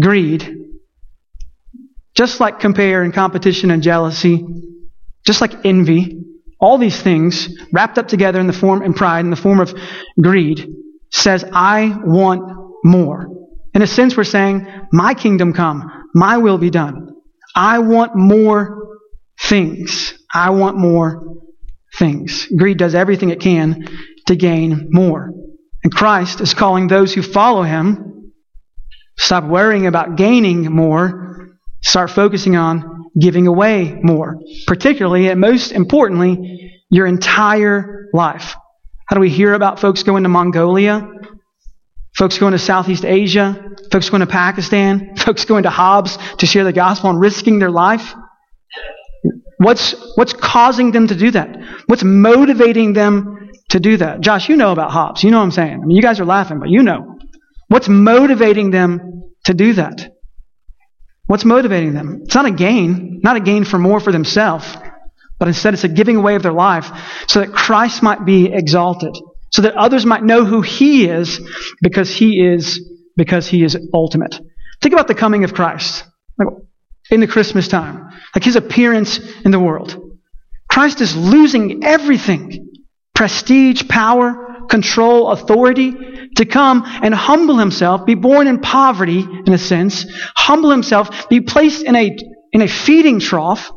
greed, 0.00 0.56
just 2.14 2.40
like 2.40 2.60
compare 2.60 3.02
and 3.02 3.14
competition 3.14 3.70
and 3.70 3.82
jealousy, 3.82 4.44
just 5.24 5.40
like 5.40 5.64
envy, 5.64 6.24
all 6.58 6.76
these 6.76 7.00
things 7.00 7.48
wrapped 7.72 7.98
up 7.98 8.08
together 8.08 8.40
in 8.40 8.46
the 8.46 8.52
form 8.52 8.82
and 8.82 8.96
pride 8.96 9.20
in 9.20 9.30
the 9.30 9.36
form 9.36 9.60
of 9.60 9.74
greed 10.20 10.74
says, 11.10 11.44
I 11.52 11.96
want 12.04 12.42
more. 12.84 13.28
In 13.74 13.82
a 13.82 13.86
sense, 13.86 14.16
we're 14.16 14.24
saying, 14.24 14.66
my 14.92 15.14
kingdom 15.14 15.52
come, 15.52 16.08
my 16.14 16.38
will 16.38 16.58
be 16.58 16.70
done. 16.70 17.14
I 17.54 17.78
want 17.78 18.16
more 18.16 18.98
things. 19.42 20.14
I 20.32 20.50
want 20.50 20.76
more 20.76 21.22
things. 21.96 22.46
Greed 22.56 22.78
does 22.78 22.94
everything 22.94 23.30
it 23.30 23.40
can 23.40 23.86
to 24.26 24.36
gain 24.36 24.88
more. 24.90 25.32
And 25.82 25.94
Christ 25.94 26.40
is 26.40 26.54
calling 26.54 26.88
those 26.88 27.14
who 27.14 27.22
follow 27.22 27.62
him, 27.62 28.32
stop 29.18 29.44
worrying 29.44 29.86
about 29.86 30.16
gaining 30.16 30.70
more, 30.70 31.56
start 31.82 32.10
focusing 32.10 32.56
on 32.56 33.06
giving 33.18 33.46
away 33.46 33.98
more. 34.02 34.38
Particularly, 34.66 35.28
and 35.28 35.40
most 35.40 35.72
importantly, 35.72 36.82
your 36.90 37.06
entire 37.06 38.08
life. 38.12 38.54
How 39.06 39.16
do 39.16 39.20
we 39.20 39.30
hear 39.30 39.54
about 39.54 39.80
folks 39.80 40.02
going 40.02 40.22
to 40.22 40.28
Mongolia? 40.28 41.08
Folks 42.16 42.38
going 42.38 42.52
to 42.52 42.58
Southeast 42.58 43.04
Asia? 43.04 43.76
Folks 43.90 44.10
going 44.10 44.20
to 44.20 44.26
Pakistan? 44.26 45.16
Folks 45.16 45.44
going 45.44 45.62
to 45.62 45.70
Hobbs 45.70 46.18
to 46.38 46.46
share 46.46 46.64
the 46.64 46.72
gospel 46.72 47.10
and 47.10 47.20
risking 47.20 47.58
their 47.58 47.70
life? 47.70 48.14
What's, 49.58 49.94
what's 50.16 50.32
causing 50.32 50.90
them 50.90 51.08
to 51.08 51.14
do 51.14 51.30
that? 51.32 51.56
What's 51.86 52.02
motivating 52.02 52.94
them 52.94 53.50
to 53.70 53.78
do 53.80 53.98
that? 53.98 54.20
Josh, 54.20 54.48
you 54.48 54.56
know 54.56 54.72
about 54.72 54.90
Hobbs. 54.90 55.22
You 55.22 55.30
know 55.30 55.38
what 55.38 55.44
I'm 55.44 55.50
saying. 55.50 55.80
I 55.82 55.84
mean, 55.84 55.96
you 55.96 56.02
guys 56.02 56.18
are 56.18 56.24
laughing, 56.24 56.58
but 56.58 56.70
you 56.70 56.82
know. 56.82 57.18
What's 57.68 57.88
motivating 57.88 58.70
them 58.70 59.32
to 59.44 59.54
do 59.54 59.74
that? 59.74 60.16
What's 61.26 61.44
motivating 61.44 61.94
them? 61.94 62.22
It's 62.24 62.34
not 62.34 62.46
a 62.46 62.50
gain, 62.50 63.20
not 63.22 63.36
a 63.36 63.40
gain 63.40 63.64
for 63.64 63.78
more 63.78 64.00
for 64.00 64.10
themselves, 64.10 64.66
but 65.38 65.46
instead 65.46 65.74
it's 65.74 65.84
a 65.84 65.88
giving 65.88 66.16
away 66.16 66.34
of 66.34 66.42
their 66.42 66.52
life 66.52 66.90
so 67.28 67.38
that 67.38 67.52
Christ 67.52 68.02
might 68.02 68.24
be 68.24 68.52
exalted, 68.52 69.16
so 69.50 69.62
that 69.62 69.74
others 69.74 70.06
might 70.06 70.22
know 70.22 70.44
who 70.44 70.62
He 70.62 71.08
is 71.08 71.40
because 71.82 72.10
He 72.10 72.44
is 72.44 72.80
because 73.16 73.46
He 73.46 73.62
is 73.62 73.76
ultimate. 73.92 74.38
Think 74.80 74.94
about 74.94 75.08
the 75.08 75.14
coming 75.14 75.44
of 75.44 75.54
Christ 75.54 76.04
in 77.10 77.20
the 77.20 77.26
Christmas 77.26 77.68
time, 77.68 78.10
like 78.34 78.44
his 78.44 78.56
appearance 78.56 79.18
in 79.44 79.50
the 79.50 79.58
world. 79.58 80.00
Christ 80.68 81.00
is 81.00 81.16
losing 81.16 81.84
everything 81.84 82.68
prestige, 83.14 83.86
power, 83.86 84.64
control, 84.70 85.30
authority 85.30 85.94
to 86.36 86.44
come 86.46 86.84
and 86.86 87.14
humble 87.14 87.58
himself, 87.58 88.06
be 88.06 88.14
born 88.14 88.46
in 88.46 88.60
poverty, 88.60 89.18
in 89.18 89.52
a 89.52 89.58
sense, 89.58 90.06
humble 90.34 90.70
himself, 90.70 91.28
be 91.28 91.40
placed 91.40 91.82
in 91.82 91.94
a, 91.96 92.16
in 92.52 92.62
a 92.62 92.68
feeding 92.68 93.20
trough, 93.20 93.70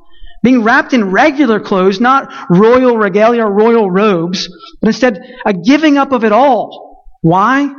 being 0.43 0.61
wrapped 0.61 0.93
in 0.93 1.09
regular 1.09 1.59
clothes, 1.59 1.99
not 1.99 2.31
royal 2.49 2.97
regalia 2.97 3.45
or 3.45 3.51
royal 3.51 3.89
robes, 3.89 4.49
but 4.81 4.89
instead 4.89 5.19
a 5.45 5.53
giving 5.53 5.97
up 5.97 6.11
of 6.11 6.23
it 6.23 6.33
all. 6.33 7.05
Why? 7.21 7.73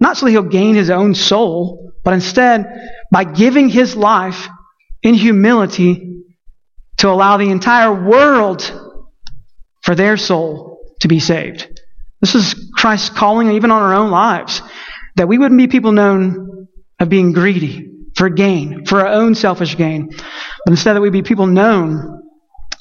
Not 0.00 0.16
so 0.16 0.26
he'll 0.26 0.42
gain 0.42 0.74
his 0.74 0.90
own 0.90 1.14
soul, 1.14 1.92
but 2.04 2.14
instead 2.14 2.66
by 3.12 3.24
giving 3.24 3.68
his 3.68 3.96
life 3.96 4.48
in 5.02 5.14
humility 5.14 6.24
to 6.98 7.08
allow 7.08 7.36
the 7.36 7.50
entire 7.50 7.92
world 7.92 8.62
for 9.82 9.94
their 9.94 10.16
soul 10.16 10.80
to 11.00 11.08
be 11.08 11.20
saved. 11.20 11.80
This 12.20 12.34
is 12.34 12.70
Christ's 12.74 13.10
calling 13.10 13.52
even 13.52 13.70
on 13.70 13.80
our 13.80 13.94
own 13.94 14.10
lives. 14.10 14.60
That 15.16 15.28
we 15.28 15.38
wouldn't 15.38 15.58
be 15.58 15.68
people 15.68 15.92
known 15.92 16.68
of 16.98 17.08
being 17.08 17.32
greedy 17.32 17.88
for 18.16 18.28
gain, 18.28 18.84
for 18.84 19.00
our 19.00 19.06
own 19.06 19.36
selfish 19.36 19.76
gain, 19.76 20.10
but 20.68 20.72
instead 20.72 20.96
that 20.96 21.00
we 21.00 21.08
be 21.08 21.22
people 21.22 21.46
known, 21.46 22.28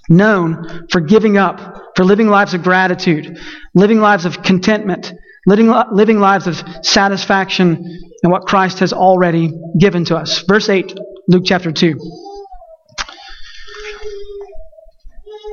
known 0.10 0.90
for 0.92 1.00
giving 1.00 1.38
up, 1.38 1.96
for 1.96 2.04
living 2.04 2.28
lives 2.28 2.54
of 2.54 2.62
gratitude, 2.62 3.40
living 3.76 4.02
lives 4.02 4.26
of 4.26 4.44
contentment, 4.44 5.14
living, 5.46 5.74
living 5.94 6.20
lives 6.20 6.48
of 6.48 6.62
satisfaction 6.82 7.78
in 8.24 8.30
what 8.30 8.42
Christ 8.42 8.80
has 8.80 8.92
already 8.92 9.54
given 9.80 10.04
to 10.04 10.18
us. 10.18 10.44
Verse 10.50 10.68
8 10.68 11.00
Luke 11.30 11.44
chapter 11.46 11.72
2. 11.72 11.92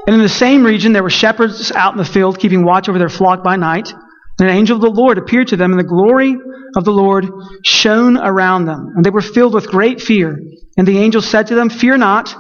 And 0.09 0.17
in 0.17 0.21
the 0.21 0.29
same 0.29 0.67
region, 0.67 0.93
there 0.93 1.05
were 1.05 1.11
shepherds 1.11 1.71
out 1.71 1.93
in 1.93 1.99
the 1.99 2.05
field 2.05 2.41
keeping 2.41 2.65
watch 2.65 2.89
over 2.89 2.99
their 2.99 3.09
flock 3.09 3.45
by 3.45 3.55
night. 3.55 3.93
And 4.41 4.49
an 4.49 4.57
angel 4.57 4.75
of 4.75 4.83
the 4.83 4.91
Lord 4.91 5.19
appeared 5.19 5.47
to 5.49 5.57
them, 5.57 5.71
and 5.71 5.79
the 5.79 5.85
glory 5.85 6.37
of 6.77 6.85
the 6.85 6.93
Lord 6.93 7.27
shone 7.65 8.17
around 8.17 8.67
them. 8.67 8.93
And 8.97 9.05
they 9.05 9.11
were 9.11 9.21
filled 9.21 9.55
with 9.55 9.69
great 9.69 10.01
fear. 10.01 10.39
And 10.77 10.87
the 10.87 10.99
angel 10.99 11.23
said 11.23 11.49
to 11.49 11.55
them, 11.55 11.71
Fear 11.71 11.99
not. 11.99 12.35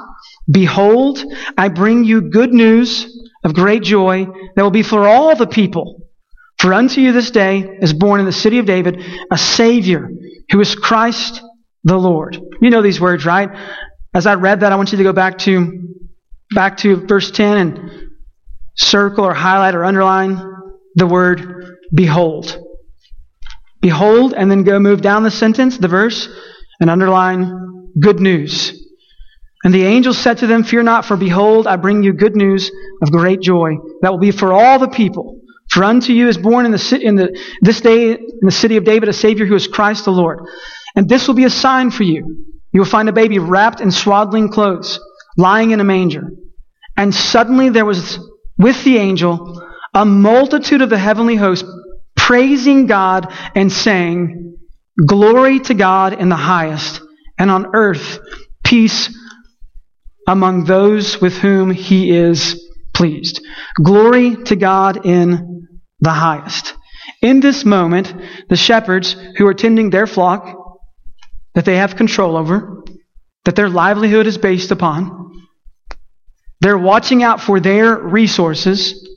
Behold, 0.50 1.23
I 1.57 1.69
bring 1.69 2.05
you 2.05 2.31
good 2.31 2.53
news 2.53 3.07
of 3.45 3.55
great 3.55 3.83
joy 3.83 4.26
that 4.57 4.62
will 4.62 4.71
be 4.71 4.83
for 4.83 5.07
all 5.07 5.35
the 5.37 5.47
people. 5.47 6.03
For 6.59 6.73
unto 6.73 7.00
you 7.00 7.12
this 7.12 7.31
day 7.31 7.79
is 7.81 7.93
born 7.93 8.21
in 8.21 8.26
the 8.26 8.33
city 8.33 8.59
of 8.59 8.67
David 8.67 9.03
a 9.31 9.38
Savior, 9.38 10.09
who 10.50 10.61
is 10.61 10.75
Christ 10.75 11.43
the 11.85 11.99
Lord. 11.99 12.38
You 12.61 12.71
know 12.71 12.83
these 12.83 13.00
words, 13.00 13.25
right? 13.25 13.50
As 14.14 14.26
I 14.26 14.35
read 14.35 14.61
that, 14.61 14.73
I 14.73 14.76
want 14.76 14.93
you 14.93 14.99
to 14.99 15.05
go 15.05 15.12
back 15.12 15.38
to 15.38 15.81
back 16.55 16.76
to 16.79 17.07
verse 17.07 17.31
10 17.31 17.57
and 17.57 17.91
circle 18.76 19.25
or 19.25 19.35
highlight 19.35 19.75
or 19.75 19.85
underline 19.85 20.41
the 20.95 21.07
word 21.07 21.79
behold. 21.93 22.59
Behold, 23.85 24.33
and 24.33 24.50
then 24.50 24.62
go 24.62 24.79
move 24.79 25.03
down 25.03 25.25
the 25.25 25.31
sentence, 25.31 25.76
the 25.76 25.88
verse, 25.88 26.26
and 26.81 26.88
underline 26.88 27.93
good 28.00 28.19
news. 28.19 28.73
And 29.62 29.75
the 29.75 29.85
angel 29.85 30.14
said 30.14 30.38
to 30.38 30.47
them, 30.47 30.64
Fear 30.64 30.85
not, 30.85 31.05
for 31.05 31.19
behold, 31.19 31.67
I 31.67 31.76
bring 31.76 32.03
you 32.03 32.14
good 32.14 32.35
news 32.35 32.73
of 33.03 33.12
great 33.12 33.43
joy 33.43 33.73
that 34.00 34.11
will 34.11 34.19
be 34.19 34.31
for 34.31 34.55
all 34.55 34.79
the 34.79 34.88
people. 34.88 35.38
For 35.69 35.85
unto 35.85 36.14
you 36.14 36.29
is 36.29 36.38
born 36.38 36.64
in 36.64 36.73
the 36.73 37.00
in 37.03 37.17
the 37.17 37.38
this 37.61 37.83
day 37.83 38.12
in 38.12 38.41
the 38.41 38.50
city 38.50 38.79
of 38.79 38.85
David 38.85 39.11
a 39.11 39.12
Savior 39.12 39.45
who 39.45 39.55
is 39.55 39.67
Christ 39.67 40.07
the 40.07 40.12
Lord. 40.12 40.41
And 40.97 41.07
this 41.07 41.29
will 41.29 41.35
be 41.35 41.45
a 41.45 41.50
sign 41.50 41.91
for 41.91 42.05
you. 42.05 42.47
You 42.73 42.81
will 42.81 42.87
find 42.87 43.11
a 43.11 43.12
baby 43.12 43.38
wrapped 43.38 43.83
in 43.83 43.91
swaddling 43.91 44.49
clothes, 44.49 44.99
lying 45.37 45.73
in 45.73 45.81
a 45.81 45.85
manger. 45.85 46.31
And 46.97 47.14
suddenly 47.14 47.69
there 47.69 47.85
was 47.85 48.19
with 48.57 48.83
the 48.83 48.97
angel 48.97 49.62
a 49.93 50.07
multitude 50.07 50.81
of 50.81 50.88
the 50.88 50.97
heavenly 50.99 51.37
host 51.37 51.67
praising 52.25 52.87
God 52.87 53.31
and 53.54 53.71
saying, 53.71 54.57
Glory 55.07 55.61
to 55.61 55.75
God 55.75 56.19
in 56.19 56.31
the 56.31 56.37
highest, 56.37 57.02
and 57.38 57.50
on 57.50 57.75
earth 57.75 58.19
peace 58.64 59.14
among 60.26 60.64
those 60.64 61.21
with 61.21 61.35
whom 61.35 61.71
he 61.71 62.16
is 62.16 62.71
pleased. 62.95 63.45
Glory 63.83 64.37
to 64.45 64.57
God 64.57 65.04
in 65.04 65.69
the 66.00 66.11
highest. 66.11 66.75
In 67.21 67.40
this 67.40 67.64
moment, 67.64 68.14
the 68.49 68.57
shepherds 68.57 69.16
who 69.37 69.47
are 69.47 69.54
tending 69.54 69.90
their 69.90 70.07
flock 70.07 70.49
that 71.54 71.66
they 71.66 71.76
have 71.76 71.97
control 71.97 72.38
over, 72.38 72.85
that 73.45 73.54
their 73.54 73.69
livelihood 73.69 74.26
is 74.26 74.38
based 74.38 74.71
upon. 74.71 75.45
They're 76.61 76.78
watching 76.78 77.23
out 77.23 77.43
for 77.43 77.61
their 77.61 77.99
resources, 77.99 79.11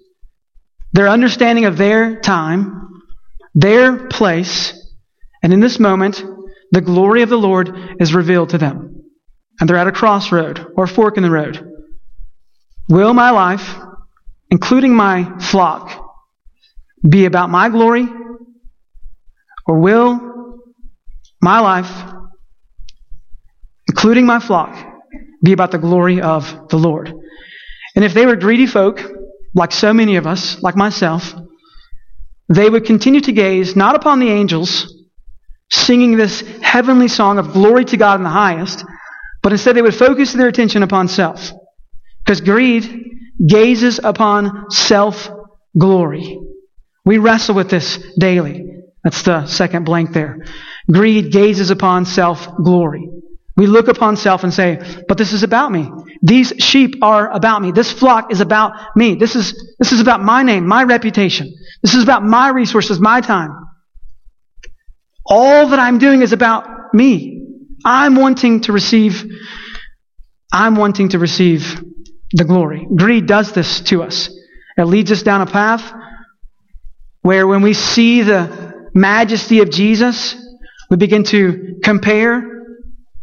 their 0.91 1.07
understanding 1.07 1.63
of 1.63 1.77
their 1.77 2.19
time, 2.19 2.86
their 3.59 4.07
place, 4.07 4.73
and 5.41 5.51
in 5.51 5.59
this 5.59 5.79
moment, 5.79 6.23
the 6.71 6.81
glory 6.81 7.21
of 7.21 7.29
the 7.29 7.37
Lord 7.37 7.97
is 7.99 8.13
revealed 8.13 8.49
to 8.49 8.57
them. 8.57 9.03
And 9.59 9.69
they're 9.69 9.77
at 9.77 9.87
a 9.87 9.91
crossroad 9.91 10.65
or 10.75 10.83
a 10.83 10.87
fork 10.87 11.17
in 11.17 11.23
the 11.23 11.31
road. 11.31 11.59
Will 12.89 13.13
my 13.13 13.31
life, 13.31 13.75
including 14.51 14.95
my 14.95 15.39
flock, 15.39 16.15
be 17.07 17.25
about 17.25 17.49
my 17.49 17.69
glory? 17.69 18.07
Or 19.65 19.79
will 19.79 20.61
my 21.41 21.59
life 21.59 21.91
including 23.87 24.25
my 24.25 24.39
flock, 24.39 24.75
be 25.43 25.53
about 25.53 25.71
the 25.71 25.77
glory 25.77 26.21
of 26.21 26.69
the 26.69 26.77
Lord. 26.77 27.11
And 27.95 28.05
if 28.05 28.13
they 28.13 28.25
were 28.25 28.35
greedy 28.35 28.67
folk, 28.67 29.01
like 29.55 29.71
so 29.71 29.93
many 29.93 30.17
of 30.17 30.27
us, 30.27 30.61
like 30.61 30.75
myself, 30.75 31.33
they 32.49 32.69
would 32.69 32.85
continue 32.85 33.21
to 33.21 33.31
gaze 33.31 33.75
not 33.75 33.95
upon 33.95 34.19
the 34.19 34.29
angels 34.29 34.93
singing 35.69 36.15
this 36.15 36.41
heavenly 36.61 37.07
song 37.07 37.39
of 37.39 37.51
glory 37.51 37.83
to 37.85 37.97
God 37.97 38.19
in 38.19 38.23
the 38.23 38.29
highest, 38.29 38.85
but 39.43 39.51
instead 39.51 39.75
they 39.75 39.81
would 39.81 39.95
focus 39.95 40.33
their 40.33 40.47
attention 40.47 40.83
upon 40.83 41.07
self. 41.07 41.51
Because 42.25 42.41
greed 42.41 43.11
gazes 43.45 43.99
upon 44.03 44.71
self 44.71 45.29
glory. 45.77 46.39
We 47.05 47.17
wrestle 47.17 47.55
with 47.55 47.69
this 47.69 47.97
daily. 48.17 48.65
That's 49.03 49.21
the 49.23 49.45
second 49.45 49.85
blank 49.85 50.11
there. 50.11 50.45
Greed 50.91 51.31
gazes 51.31 51.69
upon 51.69 52.05
self 52.05 52.47
glory. 52.57 53.09
We 53.57 53.65
look 53.65 53.87
upon 53.87 54.17
self 54.17 54.43
and 54.43 54.53
say, 54.53 54.79
but 55.07 55.17
this 55.17 55.33
is 55.33 55.41
about 55.41 55.71
me. 55.71 55.89
These 56.21 56.53
sheep 56.59 56.95
are 57.01 57.29
about 57.31 57.63
me. 57.63 57.71
This 57.71 57.91
flock 57.91 58.31
is 58.31 58.39
about 58.39 58.95
me. 58.95 59.15
This 59.15 59.35
is, 59.35 59.75
this 59.79 59.91
is 59.91 59.99
about 59.99 60.21
my 60.21 60.43
name, 60.43 60.67
my 60.67 60.83
reputation. 60.83 61.51
This 61.81 61.95
is 61.95 62.03
about 62.03 62.23
my 62.23 62.49
resources, 62.49 62.99
my 62.99 63.19
time. 63.19 63.51
All 65.25 65.69
that 65.69 65.79
I'm 65.79 65.97
doing 65.97 66.21
is 66.21 66.33
about 66.33 66.93
me. 66.93 67.41
I'm 67.83 68.15
wanting 68.15 68.61
to 68.61 68.71
receive, 68.71 69.25
I'm 70.53 70.75
wanting 70.75 71.09
to 71.09 71.19
receive 71.19 71.81
the 72.33 72.43
glory. 72.43 72.87
Greed 72.95 73.25
does 73.25 73.53
this 73.53 73.81
to 73.81 74.03
us. 74.03 74.29
It 74.77 74.83
leads 74.83 75.11
us 75.11 75.23
down 75.23 75.41
a 75.41 75.47
path 75.47 75.91
where 77.23 77.47
when 77.47 77.63
we 77.63 77.73
see 77.73 78.21
the 78.21 78.89
majesty 78.93 79.61
of 79.61 79.71
Jesus, 79.71 80.35
we 80.91 80.97
begin 80.97 81.23
to 81.25 81.79
compare. 81.83 82.56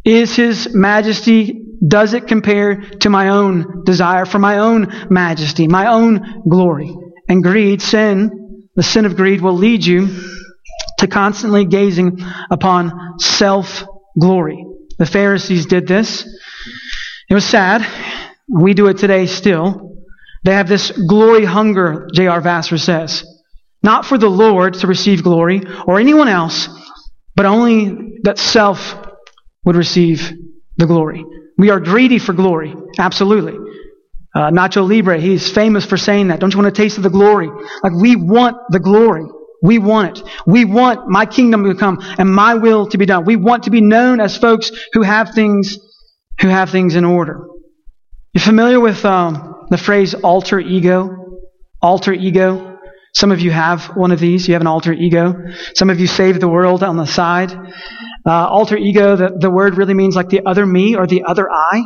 Is 0.05 0.35
his 0.35 0.73
majesty, 0.73 1.63
does 1.85 2.13
it 2.13 2.27
compare 2.27 2.75
to 2.99 3.09
my 3.09 3.29
own 3.29 3.83
desire 3.85 4.25
for 4.25 4.37
my 4.37 4.59
own 4.59 5.07
majesty, 5.09 5.67
my 5.67 5.87
own 5.87 6.43
glory? 6.47 6.95
And 7.27 7.41
greed, 7.41 7.81
sin, 7.81 8.69
the 8.75 8.83
sin 8.83 9.05
of 9.05 9.15
greed 9.15 9.41
will 9.41 9.57
lead 9.57 9.83
you 9.83 10.07
to 10.99 11.07
constantly 11.07 11.65
gazing 11.65 12.19
upon 12.51 13.19
self 13.19 13.83
glory. 14.19 14.63
The 14.99 15.07
Pharisees 15.07 15.65
did 15.65 15.87
this. 15.87 16.23
It 17.27 17.33
was 17.33 17.45
sad. 17.45 17.85
We 18.47 18.75
do 18.75 18.87
it 18.87 18.97
today 18.97 19.25
still. 19.25 20.03
They 20.43 20.53
have 20.53 20.69
this 20.69 20.91
glory 20.91 21.45
hunger, 21.45 22.07
J.R. 22.13 22.39
Vassar 22.41 22.77
says. 22.77 23.25
Not 23.81 24.05
for 24.05 24.19
the 24.19 24.29
Lord 24.29 24.75
to 24.75 24.87
receive 24.87 25.23
glory 25.23 25.63
or 25.87 25.99
anyone 25.99 26.27
else, 26.27 26.69
but 27.35 27.47
only 27.47 28.19
that 28.23 28.37
self 28.37 29.04
would 29.65 29.75
receive 29.75 30.31
the 30.77 30.85
glory. 30.85 31.25
We 31.57 31.69
are 31.69 31.79
greedy 31.79 32.19
for 32.19 32.33
glory. 32.33 32.73
Absolutely. 32.97 33.53
Uh, 34.35 34.51
Nacho 34.51 34.87
Libre, 34.87 35.19
he's 35.19 35.49
famous 35.49 35.85
for 35.85 35.97
saying 35.97 36.27
that. 36.27 36.39
Don't 36.39 36.53
you 36.53 36.59
want 36.59 36.67
a 36.67 36.71
taste 36.71 36.97
of 36.97 37.03
the 37.03 37.09
glory? 37.09 37.49
Like, 37.83 37.93
we 37.93 38.17
want 38.17 38.57
the 38.69 38.79
glory. 38.79 39.25
We 39.63 39.79
want 39.79 40.17
it. 40.17 40.27
We 40.45 40.65
want 40.65 41.07
my 41.07 41.25
kingdom 41.25 41.63
to 41.63 41.75
come 41.75 41.99
and 42.17 42.29
my 42.29 42.55
will 42.55 42.87
to 42.89 42.97
be 42.97 43.05
done. 43.05 43.23
We 43.23 43.37
want 43.37 43.63
to 43.63 43.71
be 43.71 43.81
known 43.81 44.19
as 44.19 44.37
folks 44.37 44.71
who 44.93 45.01
have 45.01 45.33
things, 45.33 45.79
who 46.41 46.49
have 46.49 46.69
things 46.69 46.95
in 46.95 47.05
order. 47.05 47.47
You're 48.33 48.43
familiar 48.43 48.81
with 48.81 49.05
um, 49.05 49.67
the 49.69 49.77
phrase 49.77 50.13
alter 50.13 50.59
ego? 50.59 51.39
Alter 51.81 52.13
ego. 52.13 52.77
Some 53.15 53.31
of 53.31 53.39
you 53.39 53.51
have 53.51 53.85
one 53.95 54.11
of 54.11 54.19
these. 54.19 54.45
You 54.47 54.55
have 54.55 54.61
an 54.61 54.67
alter 54.67 54.91
ego. 54.91 55.33
Some 55.75 55.89
of 55.89 56.01
you 56.01 56.07
save 56.07 56.41
the 56.41 56.49
world 56.49 56.83
on 56.83 56.97
the 56.97 57.05
side. 57.05 57.57
Uh, 58.25 58.47
alter 58.47 58.75
ego, 58.75 59.15
the, 59.15 59.37
the 59.39 59.49
word 59.49 59.77
really 59.77 59.93
means 59.93 60.15
like 60.15 60.29
the 60.29 60.45
other 60.45 60.65
me 60.65 60.95
or 60.95 61.05
the 61.05 61.23
other 61.23 61.49
I. 61.49 61.83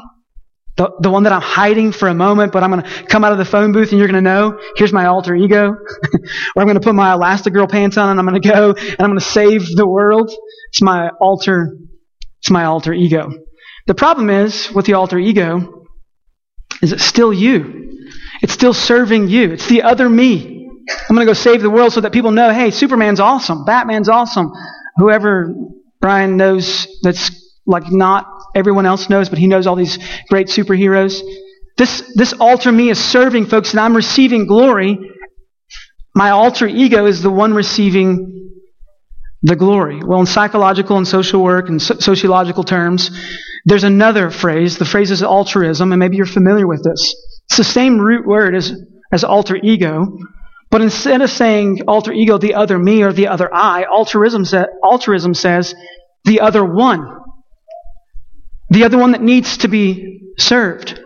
The, 0.77 0.89
the 1.01 1.10
one 1.10 1.24
that 1.24 1.34
I'm 1.34 1.41
hiding 1.41 1.91
for 1.91 2.08
a 2.08 2.13
moment, 2.13 2.53
but 2.53 2.63
I'm 2.63 2.72
going 2.72 2.84
to 2.84 3.03
come 3.08 3.25
out 3.25 3.34
of 3.34 3.38
the 3.38 3.43
phone 3.43 3.74
booth 3.74 3.91
and 3.91 4.00
you're 4.00 4.08
going 4.08 4.24
to 4.24 4.29
know, 4.29 4.58
here's 4.77 4.93
my 4.93 5.08
alter 5.08 5.36
ego. 5.36 5.72
or 6.55 6.62
I'm 6.62 6.65
going 6.65 6.75
to 6.75 6.79
put 6.79 6.96
my 6.96 7.13
Elastigirl 7.13 7.69
pants 7.69 7.98
on 7.98 8.10
and 8.10 8.19
I'm 8.19 8.25
going 8.25 8.41
to 8.41 8.50
go 8.50 8.72
and 8.72 9.00
I'm 9.00 9.10
going 9.10 9.19
to 9.19 9.25
save 9.25 9.65
the 9.75 9.86
world. 9.86 10.31
It's 10.69 10.81
my 10.81 11.10
alter, 11.19 11.75
it's 12.39 12.50
my 12.50 12.63
alter 12.63 12.93
ego. 12.93 13.29
The 13.88 13.96
problem 13.96 14.29
is 14.29 14.72
with 14.72 14.86
the 14.86 14.93
alter 14.93 15.19
ego 15.19 15.88
is 16.81 16.93
it 16.93 17.01
still 17.01 17.34
you. 17.34 18.08
It's 18.41 18.53
still 18.53 18.74
serving 18.74 19.27
you. 19.27 19.51
It's 19.51 19.67
the 19.67 19.84
other 19.84 20.08
me. 20.08 20.69
I'm 21.10 21.15
going 21.15 21.25
to 21.27 21.29
go 21.29 21.34
save 21.34 21.62
the 21.62 21.69
world 21.69 21.91
so 21.91 22.01
that 22.01 22.13
people 22.13 22.31
know, 22.31 22.51
hey, 22.51 22.72
Superman's 22.72 23.19
awesome. 23.19 23.65
Batman's 23.65 24.08
awesome. 24.08 24.51
Whoever 24.98 25.53
Brian 26.01 26.38
knows 26.38 26.88
that's 27.01 27.32
like 27.65 27.91
not 27.91 28.25
everyone 28.56 28.86
else 28.86 29.10
knows, 29.10 29.29
but 29.29 29.38
he 29.38 29.48
knows 29.48 29.68
all 29.68 29.75
these 29.75 30.00
great 30.29 30.48
superheroes. 30.48 31.22
This, 31.77 32.12
this 32.15 32.34
alter 32.34 32.72
me 32.72 32.89
is 32.89 33.03
serving 33.03 33.46
folks 33.46 33.72
and 33.72 33.79
I'm 33.79 33.96
receiving 33.96 34.48
glory. 34.48 34.98
My 36.15 36.32
alter 36.32 36.68
ego 36.68 37.06
is 37.06 37.22
the 37.22 37.29
one 37.29 37.53
receiving 37.53 38.51
the 39.41 39.56
glory. 39.56 40.01
Well, 40.03 40.20
in 40.20 40.25
psychological 40.25 40.98
and 40.98 41.08
social 41.08 41.41
work 41.41 41.70
and 41.70 41.82
so- 41.82 42.00
sociological 42.00 42.63
terms, 42.63 43.10
there's 43.65 43.84
another 43.84 44.29
phrase. 44.29 44.77
The 44.77 44.86
phrase 44.86 45.12
is 45.12 45.24
altruism, 45.24 45.91
and 45.91 46.00
maybe 46.00 46.18
you're 46.18 46.25
familiar 46.25 46.68
with 46.68 46.84
this. 46.84 47.15
It's 47.48 47.58
the 47.58 47.63
same 47.63 48.00
root 48.00 48.25
word 48.25 48.56
as, 48.56 48.74
as 49.12 49.24
alter 49.24 49.58
ego, 49.62 50.18
but 50.72 50.82
instead 50.82 51.22
of 51.22 51.30
saying 51.30 51.82
alter 51.88 52.12
ego, 52.12 52.38
the 52.38 52.56
other 52.56 52.78
me 52.78 53.02
or 53.04 53.12
the 53.12 53.28
other 53.28 53.50
I, 53.54 53.84
altruism, 53.84 54.46
sa- 54.46 54.68
altruism 54.84 55.34
says 55.34 55.74
the 56.26 56.41
other 56.41 56.63
one. 56.63 57.17
The 58.70 58.84
other 58.84 58.98
one 58.98 59.13
that 59.13 59.22
needs 59.22 59.58
to 59.60 59.67
be 59.67 60.34
served. 60.38 61.00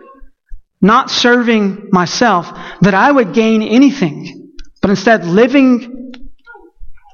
Not 0.82 1.10
serving 1.10 1.88
myself, 1.92 2.46
that 2.82 2.92
I 2.92 3.10
would 3.10 3.32
gain 3.32 3.62
anything, 3.62 4.52
but 4.82 4.90
instead 4.90 5.24
living 5.24 6.12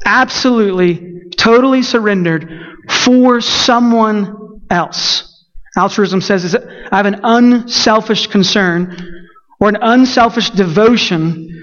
absolutely, 0.04 1.30
totally 1.36 1.82
surrendered 1.82 2.50
for 2.88 3.40
someone 3.40 4.60
else. 4.68 5.46
Altruism 5.76 6.20
says 6.20 6.44
is 6.44 6.56
I 6.56 6.96
have 6.96 7.06
an 7.06 7.20
unselfish 7.22 8.26
concern 8.26 9.28
or 9.60 9.68
an 9.68 9.78
unselfish 9.80 10.50
devotion 10.50 11.59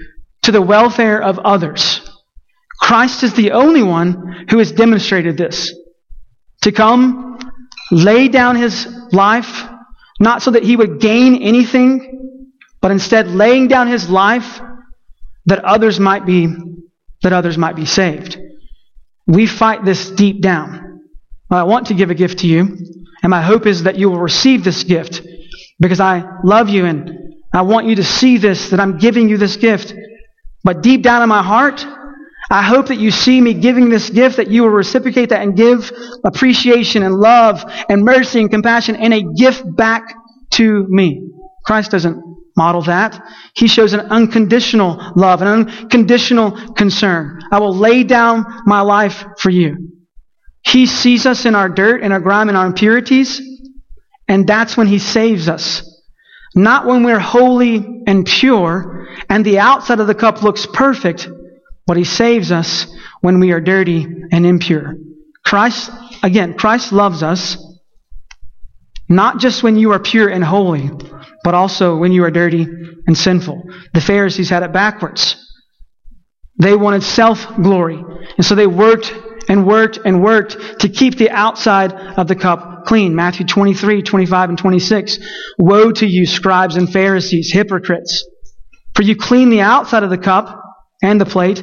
to 0.48 0.52
the 0.52 0.62
welfare 0.62 1.22
of 1.22 1.38
others. 1.40 2.00
Christ 2.80 3.22
is 3.22 3.34
the 3.34 3.50
only 3.50 3.82
one 3.82 4.46
who 4.48 4.56
has 4.56 4.72
demonstrated 4.72 5.36
this. 5.36 5.74
To 6.62 6.72
come, 6.72 7.38
lay 7.90 8.28
down 8.28 8.56
his 8.56 8.88
life, 9.12 9.68
not 10.18 10.40
so 10.40 10.52
that 10.52 10.62
he 10.62 10.74
would 10.74 11.00
gain 11.00 11.42
anything, 11.42 12.40
but 12.80 12.90
instead 12.90 13.28
laying 13.28 13.68
down 13.68 13.88
his 13.88 14.08
life 14.08 14.62
that 15.44 15.62
others 15.66 16.00
might 16.00 16.24
be, 16.24 16.48
that 17.22 17.34
others 17.34 17.58
might 17.58 17.76
be 17.76 17.84
saved. 17.84 18.38
We 19.26 19.46
fight 19.46 19.84
this 19.84 20.08
deep 20.08 20.40
down. 20.40 21.02
I 21.50 21.64
want 21.64 21.88
to 21.88 21.94
give 21.94 22.08
a 22.08 22.14
gift 22.14 22.38
to 22.38 22.46
you. 22.46 22.78
And 23.22 23.28
my 23.28 23.42
hope 23.42 23.66
is 23.66 23.82
that 23.82 23.98
you 23.98 24.08
will 24.08 24.20
receive 24.20 24.64
this 24.64 24.82
gift 24.82 25.20
because 25.78 26.00
I 26.00 26.24
love 26.42 26.70
you 26.70 26.86
and 26.86 27.34
I 27.52 27.60
want 27.60 27.86
you 27.86 27.96
to 27.96 28.04
see 28.04 28.38
this, 28.38 28.70
that 28.70 28.80
I'm 28.80 28.96
giving 28.96 29.28
you 29.28 29.36
this 29.36 29.56
gift. 29.56 29.92
But 30.68 30.82
deep 30.82 31.02
down 31.02 31.22
in 31.22 31.30
my 31.30 31.42
heart, 31.42 31.82
I 32.50 32.60
hope 32.60 32.88
that 32.88 32.98
you 32.98 33.10
see 33.10 33.40
me 33.40 33.54
giving 33.54 33.88
this 33.88 34.10
gift, 34.10 34.36
that 34.36 34.48
you 34.48 34.64
will 34.64 34.68
reciprocate 34.68 35.30
that 35.30 35.40
and 35.40 35.56
give 35.56 35.90
appreciation 36.22 37.02
and 37.02 37.14
love 37.14 37.64
and 37.88 38.04
mercy 38.04 38.42
and 38.42 38.50
compassion 38.50 38.94
and 38.94 39.14
a 39.14 39.22
gift 39.22 39.64
back 39.76 40.12
to 40.50 40.84
me. 40.90 41.26
Christ 41.64 41.92
doesn't 41.92 42.22
model 42.54 42.82
that. 42.82 43.18
He 43.54 43.66
shows 43.66 43.94
an 43.94 44.00
unconditional 44.00 45.00
love, 45.16 45.40
an 45.40 45.48
unconditional 45.48 46.74
concern. 46.74 47.40
I 47.50 47.60
will 47.60 47.74
lay 47.74 48.04
down 48.04 48.44
my 48.66 48.82
life 48.82 49.24
for 49.38 49.48
you. 49.48 50.02
He 50.66 50.84
sees 50.84 51.24
us 51.24 51.46
in 51.46 51.54
our 51.54 51.70
dirt 51.70 52.02
and 52.02 52.12
our 52.12 52.20
grime 52.20 52.50
and 52.50 52.58
our 52.58 52.66
impurities, 52.66 53.40
and 54.28 54.46
that's 54.46 54.76
when 54.76 54.86
He 54.86 54.98
saves 54.98 55.48
us. 55.48 55.87
Not 56.54 56.86
when 56.86 57.04
we're 57.04 57.18
holy 57.18 58.02
and 58.06 58.24
pure 58.24 59.08
and 59.28 59.44
the 59.44 59.58
outside 59.58 60.00
of 60.00 60.06
the 60.06 60.14
cup 60.14 60.42
looks 60.42 60.66
perfect, 60.66 61.28
but 61.86 61.96
He 61.96 62.04
saves 62.04 62.52
us 62.52 62.86
when 63.20 63.40
we 63.40 63.52
are 63.52 63.60
dirty 63.60 64.06
and 64.32 64.46
impure. 64.46 64.94
Christ, 65.44 65.90
again, 66.22 66.54
Christ 66.54 66.92
loves 66.92 67.22
us 67.22 67.56
not 69.08 69.38
just 69.38 69.62
when 69.62 69.76
you 69.76 69.92
are 69.92 69.98
pure 69.98 70.28
and 70.28 70.44
holy, 70.44 70.90
but 71.42 71.54
also 71.54 71.96
when 71.96 72.12
you 72.12 72.24
are 72.24 72.30
dirty 72.30 72.66
and 73.06 73.16
sinful. 73.16 73.62
The 73.94 74.00
Pharisees 74.00 74.50
had 74.50 74.62
it 74.62 74.72
backwards. 74.72 75.44
They 76.60 76.76
wanted 76.76 77.02
self 77.02 77.46
glory, 77.56 77.96
and 78.36 78.44
so 78.44 78.54
they 78.54 78.66
worked 78.66 79.14
and 79.48 79.66
worked 79.66 79.98
and 80.04 80.22
worked 80.22 80.80
to 80.80 80.88
keep 80.88 81.16
the 81.16 81.30
outside 81.30 81.92
of 81.92 82.28
the 82.28 82.36
cup 82.36 82.84
clean. 82.84 83.14
Matthew 83.14 83.46
23, 83.46 84.02
25, 84.02 84.48
and 84.50 84.58
26. 84.58 85.18
Woe 85.58 85.92
to 85.92 86.06
you, 86.06 86.26
scribes 86.26 86.76
and 86.76 86.90
Pharisees, 86.90 87.50
hypocrites! 87.52 88.26
For 88.94 89.02
you 89.02 89.16
clean 89.16 89.50
the 89.50 89.60
outside 89.60 90.02
of 90.02 90.10
the 90.10 90.18
cup 90.18 90.60
and 91.02 91.20
the 91.20 91.26
plate, 91.26 91.62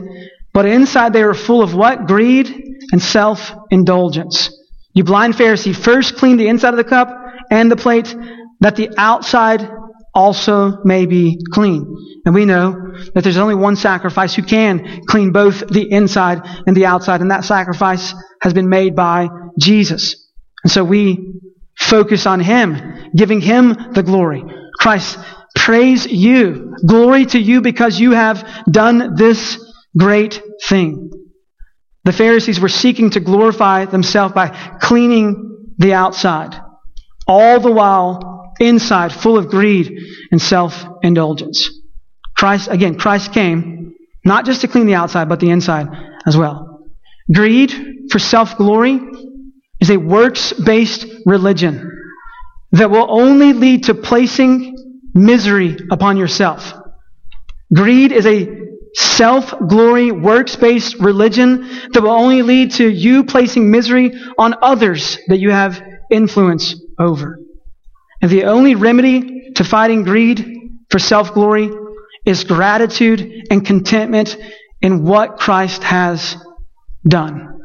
but 0.53 0.65
inside 0.65 1.13
they 1.13 1.23
are 1.23 1.33
full 1.33 1.61
of 1.61 1.75
what? 1.75 2.07
Greed 2.07 2.47
and 2.91 3.01
self-indulgence. 3.01 4.49
You 4.93 5.03
blind 5.03 5.33
Pharisee, 5.33 5.75
first 5.75 6.15
clean 6.15 6.37
the 6.37 6.47
inside 6.47 6.69
of 6.69 6.77
the 6.77 6.83
cup 6.85 7.09
and 7.51 7.69
the 7.69 7.75
plate, 7.75 8.15
that 8.61 8.77
the 8.77 8.89
outside 8.97 9.69
also 10.15 10.81
may 10.83 11.05
be 11.05 11.37
clean. 11.51 12.21
And 12.25 12.33
we 12.33 12.45
know 12.45 12.93
that 13.13 13.23
there's 13.23 13.37
only 13.37 13.53
one 13.53 13.75
sacrifice 13.75 14.33
who 14.33 14.41
can 14.41 15.05
clean 15.05 15.31
both 15.31 15.67
the 15.67 15.91
inside 15.91 16.41
and 16.65 16.75
the 16.75 16.85
outside, 16.85 17.21
and 17.21 17.29
that 17.29 17.43
sacrifice 17.43 18.13
has 18.41 18.53
been 18.53 18.69
made 18.69 18.95
by 18.95 19.27
Jesus. 19.59 20.31
And 20.63 20.71
so 20.71 20.83
we 20.83 21.33
focus 21.77 22.25
on 22.25 22.39
Him, 22.39 23.11
giving 23.15 23.41
Him 23.41 23.75
the 23.93 24.01
glory. 24.03 24.43
Christ, 24.79 25.19
praise 25.55 26.07
you. 26.07 26.75
Glory 26.87 27.25
to 27.27 27.39
you 27.39 27.61
because 27.61 27.99
you 27.99 28.11
have 28.11 28.65
done 28.71 29.15
this 29.15 29.61
great 29.97 30.41
thing. 30.67 31.11
The 32.05 32.13
Pharisees 32.13 32.59
were 32.59 32.69
seeking 32.69 33.11
to 33.11 33.19
glorify 33.19 33.85
themselves 33.85 34.33
by 34.33 34.49
cleaning 34.79 35.73
the 35.77 35.93
outside, 35.93 36.55
all 37.27 37.59
the 37.59 37.71
while 37.71 38.44
inside 38.59 39.11
full 39.13 39.37
of 39.37 39.49
greed 39.49 39.97
and 40.31 40.41
self 40.41 40.85
indulgence. 41.03 41.69
Christ, 42.35 42.69
again, 42.69 42.97
Christ 42.97 43.33
came 43.33 43.95
not 44.23 44.45
just 44.45 44.61
to 44.61 44.67
clean 44.67 44.87
the 44.87 44.95
outside, 44.95 45.29
but 45.29 45.39
the 45.39 45.49
inside 45.49 45.87
as 46.25 46.35
well. 46.35 46.85
Greed 47.33 47.73
for 48.11 48.19
self 48.19 48.57
glory 48.57 48.99
is 49.79 49.89
a 49.89 49.97
works 49.97 50.53
based 50.53 51.05
religion 51.25 51.91
that 52.71 52.89
will 52.89 53.07
only 53.09 53.53
lead 53.53 53.85
to 53.85 53.93
placing 53.93 54.75
misery 55.13 55.77
upon 55.91 56.17
yourself. 56.17 56.73
Greed 57.73 58.11
is 58.11 58.25
a 58.25 58.47
self 58.93 59.53
glory, 59.67 60.11
works 60.11 60.55
based 60.55 60.95
religion 60.99 61.67
that 61.93 62.01
will 62.01 62.11
only 62.11 62.41
lead 62.41 62.71
to 62.71 62.89
you 62.89 63.23
placing 63.23 63.69
misery 63.69 64.13
on 64.37 64.55
others 64.61 65.17
that 65.27 65.37
you 65.37 65.51
have 65.51 65.81
influence 66.11 66.75
over. 66.99 67.39
And 68.21 68.31
the 68.31 68.45
only 68.45 68.75
remedy 68.75 69.51
to 69.55 69.63
fighting 69.63 70.03
greed 70.03 70.83
for 70.89 70.99
self 70.99 71.33
glory 71.33 71.69
is 72.25 72.43
gratitude 72.43 73.47
and 73.51 73.65
contentment 73.65 74.37
in 74.81 75.03
what 75.03 75.37
Christ 75.37 75.83
has 75.83 76.37
done. 77.07 77.61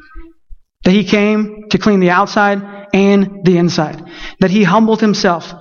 That 0.84 0.92
he 0.92 1.04
came 1.04 1.68
to 1.70 1.78
clean 1.78 2.00
the 2.00 2.10
outside 2.10 2.88
and 2.92 3.44
the 3.44 3.58
inside. 3.58 4.02
That 4.40 4.50
he 4.50 4.64
humbled 4.64 5.00
himself 5.00 5.52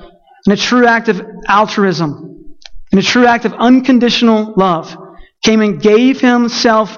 in 0.46 0.52
a 0.52 0.58
true 0.58 0.86
act 0.86 1.10
of 1.10 1.22
altruism, 1.48 2.58
in 2.92 3.00
a 3.00 3.04
true 3.04 3.26
act 3.26 3.46
of 3.46 3.54
unconditional 3.54 4.54
love, 4.56 4.96
came 5.44 5.62
and 5.62 5.82
gave 5.82 6.20
himself 6.20 6.98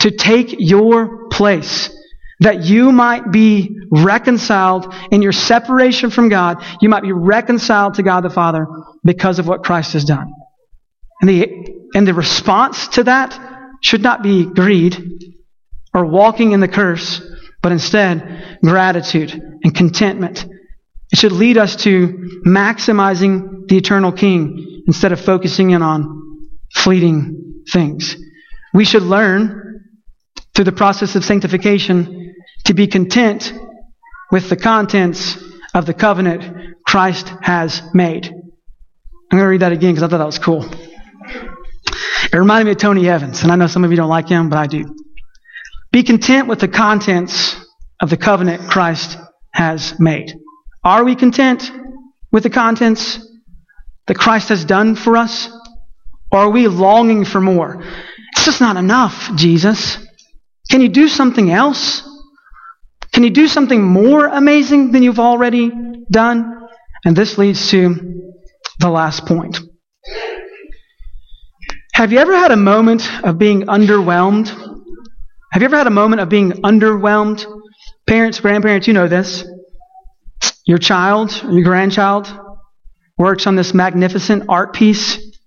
to 0.00 0.10
take 0.10 0.54
your 0.58 1.28
place. 1.28 1.90
That 2.40 2.64
you 2.64 2.92
might 2.92 3.30
be 3.30 3.78
reconciled 3.90 4.92
in 5.10 5.22
your 5.22 5.32
separation 5.32 6.10
from 6.10 6.28
God. 6.28 6.62
You 6.80 6.88
might 6.88 7.02
be 7.02 7.12
reconciled 7.12 7.94
to 7.94 8.02
God 8.02 8.22
the 8.22 8.30
Father 8.30 8.66
because 9.04 9.38
of 9.38 9.48
what 9.48 9.64
Christ 9.64 9.94
has 9.94 10.04
done. 10.04 10.32
And 11.20 11.30
the, 11.30 11.88
and 11.94 12.06
the 12.06 12.14
response 12.14 12.88
to 12.88 13.04
that 13.04 13.38
should 13.82 14.02
not 14.02 14.22
be 14.22 14.44
greed 14.44 15.32
or 15.94 16.04
walking 16.04 16.52
in 16.52 16.60
the 16.60 16.68
curse, 16.68 17.22
but 17.62 17.72
instead 17.72 18.58
gratitude 18.62 19.32
and 19.32 19.74
contentment. 19.74 20.44
It 21.12 21.18
should 21.18 21.32
lead 21.32 21.56
us 21.56 21.76
to 21.84 22.42
maximizing 22.44 23.66
the 23.68 23.78
eternal 23.78 24.12
King 24.12 24.82
instead 24.86 25.12
of 25.12 25.20
focusing 25.20 25.70
in 25.70 25.82
on 25.82 26.50
fleeting 26.74 27.64
things. 27.72 28.16
We 28.74 28.84
should 28.84 29.02
learn 29.02 29.84
through 30.54 30.64
the 30.64 30.72
process 30.72 31.16
of 31.16 31.24
sanctification 31.24 32.25
to 32.66 32.74
be 32.74 32.86
content 32.86 33.52
with 34.30 34.48
the 34.48 34.56
contents 34.56 35.36
of 35.72 35.86
the 35.86 35.94
covenant 35.94 36.76
Christ 36.84 37.32
has 37.40 37.82
made. 37.94 38.26
I'm 38.26 39.30
going 39.30 39.42
to 39.42 39.46
read 39.46 39.60
that 39.62 39.72
again 39.72 39.94
because 39.94 40.02
I 40.02 40.08
thought 40.08 40.18
that 40.18 40.26
was 40.26 40.38
cool. 40.38 40.64
It 42.32 42.36
reminded 42.36 42.64
me 42.64 42.72
of 42.72 42.78
Tony 42.78 43.08
Evans, 43.08 43.42
and 43.42 43.52
I 43.52 43.56
know 43.56 43.66
some 43.68 43.84
of 43.84 43.90
you 43.90 43.96
don't 43.96 44.08
like 44.08 44.28
him, 44.28 44.48
but 44.48 44.58
I 44.58 44.66
do. 44.66 44.96
Be 45.92 46.02
content 46.02 46.48
with 46.48 46.58
the 46.58 46.68
contents 46.68 47.56
of 48.00 48.10
the 48.10 48.16
covenant 48.16 48.68
Christ 48.68 49.16
has 49.52 49.98
made. 50.00 50.34
Are 50.82 51.04
we 51.04 51.14
content 51.14 51.70
with 52.32 52.42
the 52.42 52.50
contents 52.50 53.18
that 54.06 54.16
Christ 54.16 54.48
has 54.48 54.64
done 54.64 54.96
for 54.96 55.16
us? 55.16 55.48
Or 56.32 56.40
are 56.40 56.50
we 56.50 56.66
longing 56.66 57.24
for 57.24 57.40
more? 57.40 57.82
It's 58.32 58.44
just 58.44 58.60
not 58.60 58.76
enough, 58.76 59.30
Jesus. 59.36 59.98
Can 60.68 60.80
you 60.80 60.88
do 60.88 61.08
something 61.08 61.50
else? 61.50 62.05
Can 63.16 63.24
you 63.24 63.30
do 63.30 63.48
something 63.48 63.82
more 63.82 64.26
amazing 64.26 64.92
than 64.92 65.02
you've 65.02 65.18
already 65.18 65.72
done? 66.10 66.68
And 67.02 67.16
this 67.16 67.38
leads 67.38 67.70
to 67.70 68.34
the 68.78 68.90
last 68.90 69.24
point. 69.24 69.58
Have 71.94 72.12
you 72.12 72.18
ever 72.18 72.36
had 72.36 72.50
a 72.50 72.56
moment 72.56 73.08
of 73.24 73.38
being 73.38 73.62
underwhelmed? 73.62 74.48
Have 75.50 75.62
you 75.62 75.64
ever 75.64 75.78
had 75.78 75.86
a 75.86 75.90
moment 75.90 76.20
of 76.20 76.28
being 76.28 76.52
underwhelmed? 76.62 77.46
Parents, 78.06 78.38
grandparents, 78.38 78.86
you 78.86 78.92
know 78.92 79.08
this. 79.08 79.48
Your 80.66 80.76
child, 80.76 81.32
your 81.42 81.64
grandchild, 81.64 82.30
works 83.16 83.46
on 83.46 83.56
this 83.56 83.72
magnificent 83.72 84.44
art 84.50 84.74
piece 84.74 85.38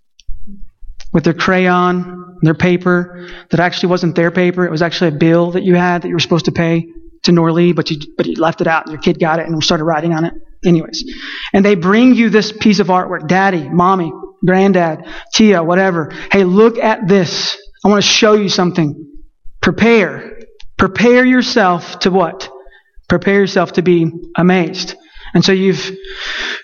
with 1.13 1.23
their 1.23 1.35
crayon, 1.35 2.39
their 2.41 2.55
paper 2.55 3.29
that 3.51 3.59
actually 3.59 3.89
wasn't 3.89 4.15
their 4.15 4.31
paper. 4.31 4.65
It 4.65 4.71
was 4.71 4.81
actually 4.81 5.09
a 5.09 5.19
bill 5.19 5.51
that 5.51 5.61
you 5.61 5.75
had 5.75 6.01
that 6.01 6.07
you 6.07 6.15
were 6.15 6.19
supposed 6.19 6.45
to 6.45 6.51
pay 6.51 6.87
to 7.23 7.31
Norley, 7.31 7.75
but 7.75 7.89
you, 7.89 7.97
but 8.17 8.25
you 8.25 8.35
left 8.35 8.61
it 8.61 8.67
out 8.67 8.85
and 8.85 8.93
your 8.93 9.01
kid 9.01 9.19
got 9.19 9.39
it 9.39 9.47
and 9.47 9.63
started 9.63 9.83
writing 9.83 10.13
on 10.13 10.25
it. 10.25 10.33
Anyways. 10.65 11.03
And 11.53 11.63
they 11.63 11.75
bring 11.75 12.15
you 12.15 12.29
this 12.29 12.51
piece 12.51 12.79
of 12.79 12.87
artwork. 12.87 13.27
Daddy, 13.27 13.69
mommy, 13.69 14.11
granddad, 14.45 15.05
Tia, 15.33 15.63
whatever. 15.63 16.11
Hey, 16.31 16.43
look 16.43 16.77
at 16.77 17.07
this. 17.07 17.57
I 17.83 17.87
want 17.87 18.03
to 18.03 18.09
show 18.09 18.33
you 18.33 18.49
something. 18.49 19.07
Prepare. 19.61 20.39
Prepare 20.77 21.25
yourself 21.25 21.99
to 21.99 22.11
what? 22.11 22.49
Prepare 23.07 23.39
yourself 23.39 23.73
to 23.73 23.81
be 23.81 24.11
amazed. 24.35 24.95
And 25.33 25.45
so 25.45 25.51
you've, 25.51 25.91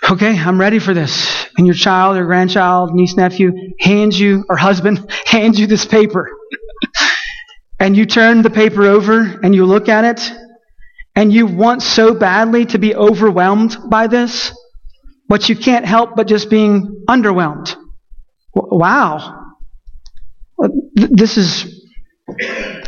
okay, 0.10 0.38
I'm 0.38 0.60
ready 0.60 0.80
for 0.80 0.94
this. 0.94 1.46
And 1.58 1.68
your 1.68 1.76
child 1.76 2.18
or 2.18 2.26
grandchild, 2.26 2.94
niece, 2.94 3.16
nephew 3.16 3.54
hands 3.80 4.20
you, 4.20 4.44
or 4.50 4.58
husband 4.58 5.12
hands 5.26 5.60
you 5.60 5.68
this 5.68 5.86
paper. 5.86 6.30
and 7.80 7.96
you 7.96 8.06
turn 8.06 8.42
the 8.42 8.50
paper 8.50 8.84
over 8.84 9.22
and 9.44 9.54
you 9.54 9.66
look 9.66 9.88
at 9.88 10.04
it 10.06 10.45
and 11.16 11.32
you 11.32 11.46
want 11.46 11.82
so 11.82 12.14
badly 12.14 12.66
to 12.68 12.78
be 12.78 12.96
overwhelmed 12.96 13.78
by 13.90 14.08
this, 14.08 14.52
but 15.28 15.48
you 15.50 15.56
can't 15.56 15.86
help 15.86 16.16
but 16.16 16.28
just 16.28 16.50
being 16.50 17.04
underwhelmed. 17.08 17.76
Wow. 18.54 19.54
This 20.94 21.38
is, 21.38 21.90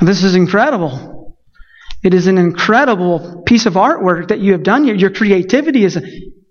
this 0.01 0.23
is 0.23 0.35
incredible. 0.35 1.37
It 2.03 2.13
is 2.13 2.27
an 2.27 2.37
incredible 2.37 3.43
piece 3.45 3.65
of 3.65 3.73
artwork 3.73 4.29
that 4.29 4.39
you 4.39 4.51
have 4.51 4.63
done 4.63 4.83
here. 4.83 4.95
Your 4.95 5.09
creativity 5.09 5.83
is, 5.83 5.97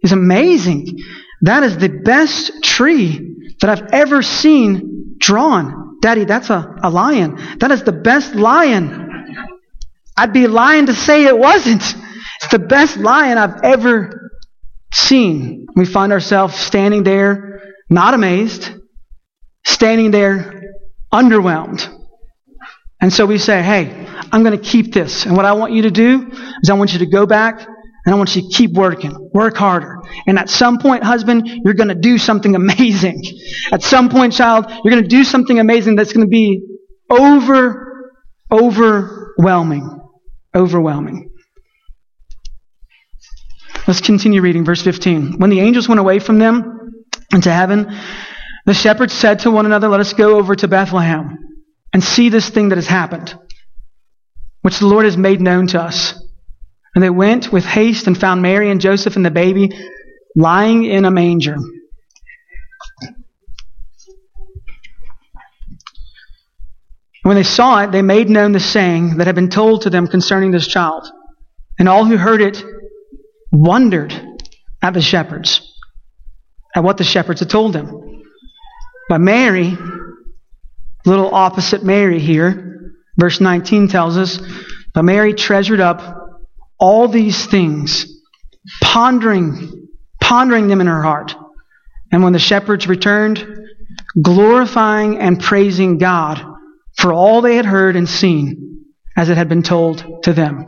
is 0.02 0.12
amazing. 0.12 0.98
That 1.42 1.62
is 1.62 1.78
the 1.78 1.88
best 1.88 2.62
tree 2.62 3.54
that 3.60 3.70
I've 3.70 3.92
ever 3.92 4.22
seen 4.22 5.16
drawn. 5.18 5.98
Daddy, 6.00 6.24
that's 6.24 6.50
a, 6.50 6.74
a 6.82 6.90
lion. 6.90 7.58
That 7.58 7.70
is 7.70 7.82
the 7.84 7.92
best 7.92 8.34
lion. 8.34 9.05
I'd 10.16 10.32
be 10.32 10.46
lying 10.46 10.86
to 10.86 10.94
say 10.94 11.24
it 11.24 11.38
wasn't. 11.38 11.82
It's 11.82 12.50
the 12.50 12.58
best 12.58 12.96
lion 12.96 13.38
I've 13.38 13.62
ever 13.62 14.30
seen. 14.92 15.66
We 15.74 15.84
find 15.84 16.12
ourselves 16.12 16.54
standing 16.54 17.02
there, 17.02 17.60
not 17.90 18.14
amazed, 18.14 18.70
standing 19.64 20.10
there, 20.10 20.62
underwhelmed. 21.12 21.92
And 23.00 23.12
so 23.12 23.26
we 23.26 23.38
say, 23.38 23.62
hey, 23.62 24.06
I'm 24.32 24.42
going 24.42 24.58
to 24.58 24.64
keep 24.64 24.92
this. 24.92 25.26
And 25.26 25.36
what 25.36 25.44
I 25.44 25.52
want 25.52 25.72
you 25.72 25.82
to 25.82 25.90
do 25.90 26.30
is 26.62 26.70
I 26.70 26.74
want 26.74 26.92
you 26.92 27.00
to 27.00 27.06
go 27.06 27.26
back 27.26 27.60
and 27.60 28.14
I 28.14 28.16
want 28.16 28.34
you 28.36 28.42
to 28.42 28.48
keep 28.48 28.72
working, 28.72 29.30
work 29.34 29.56
harder. 29.56 29.98
And 30.26 30.38
at 30.38 30.48
some 30.48 30.78
point, 30.78 31.02
husband, 31.02 31.46
you're 31.64 31.74
going 31.74 31.88
to 31.88 31.94
do 31.94 32.16
something 32.16 32.54
amazing. 32.54 33.22
At 33.70 33.82
some 33.82 34.08
point, 34.08 34.32
child, 34.32 34.66
you're 34.68 34.90
going 34.90 35.02
to 35.02 35.08
do 35.08 35.24
something 35.24 35.58
amazing 35.58 35.96
that's 35.96 36.12
going 36.12 36.24
to 36.24 36.30
be 36.30 36.62
over, 37.10 38.14
overwhelming. 38.50 39.95
Overwhelming. 40.54 41.30
Let's 43.86 44.00
continue 44.00 44.40
reading 44.40 44.64
verse 44.64 44.82
15. 44.82 45.38
When 45.38 45.50
the 45.50 45.60
angels 45.60 45.88
went 45.88 46.00
away 46.00 46.18
from 46.18 46.38
them 46.38 47.04
into 47.32 47.52
heaven, 47.52 47.96
the 48.64 48.74
shepherds 48.74 49.12
said 49.12 49.40
to 49.40 49.50
one 49.50 49.64
another, 49.64 49.88
Let 49.88 50.00
us 50.00 50.12
go 50.12 50.36
over 50.38 50.56
to 50.56 50.66
Bethlehem 50.66 51.38
and 51.92 52.02
see 52.02 52.28
this 52.28 52.48
thing 52.48 52.70
that 52.70 52.78
has 52.78 52.88
happened, 52.88 53.34
which 54.62 54.80
the 54.80 54.86
Lord 54.86 55.04
has 55.04 55.16
made 55.16 55.40
known 55.40 55.68
to 55.68 55.80
us. 55.80 56.20
And 56.94 57.02
they 57.02 57.10
went 57.10 57.52
with 57.52 57.64
haste 57.64 58.06
and 58.06 58.18
found 58.18 58.42
Mary 58.42 58.70
and 58.70 58.80
Joseph 58.80 59.16
and 59.16 59.24
the 59.24 59.30
baby 59.30 59.70
lying 60.34 60.84
in 60.84 61.04
a 61.04 61.10
manger. 61.10 61.56
When 67.26 67.34
they 67.34 67.42
saw 67.42 67.82
it, 67.82 67.90
they 67.90 68.02
made 68.02 68.30
known 68.30 68.52
the 68.52 68.60
saying 68.60 69.16
that 69.16 69.26
had 69.26 69.34
been 69.34 69.50
told 69.50 69.82
to 69.82 69.90
them 69.90 70.06
concerning 70.06 70.52
this 70.52 70.68
child. 70.68 71.08
And 71.76 71.88
all 71.88 72.04
who 72.04 72.16
heard 72.16 72.40
it 72.40 72.62
wondered 73.50 74.14
at 74.80 74.94
the 74.94 75.02
shepherds, 75.02 75.76
at 76.76 76.84
what 76.84 76.98
the 76.98 77.02
shepherds 77.02 77.40
had 77.40 77.50
told 77.50 77.72
them. 77.72 78.22
But 79.08 79.20
Mary, 79.20 79.76
little 81.04 81.34
opposite 81.34 81.82
Mary 81.82 82.20
here, 82.20 82.94
verse 83.18 83.40
19 83.40 83.88
tells 83.88 84.16
us, 84.16 84.38
but 84.94 85.02
Mary 85.02 85.34
treasured 85.34 85.80
up 85.80 86.00
all 86.78 87.08
these 87.08 87.44
things, 87.46 88.06
pondering, 88.80 89.88
pondering 90.20 90.68
them 90.68 90.80
in 90.80 90.86
her 90.86 91.02
heart. 91.02 91.34
And 92.12 92.22
when 92.22 92.34
the 92.34 92.38
shepherds 92.38 92.86
returned, 92.86 93.44
glorifying 94.22 95.18
and 95.18 95.40
praising 95.40 95.98
God 95.98 96.52
for 96.96 97.12
all 97.12 97.40
they 97.40 97.56
had 97.56 97.66
heard 97.66 97.96
and 97.96 98.08
seen 98.08 98.84
as 99.16 99.28
it 99.28 99.36
had 99.36 99.48
been 99.48 99.62
told 99.62 100.24
to 100.24 100.32
them. 100.32 100.66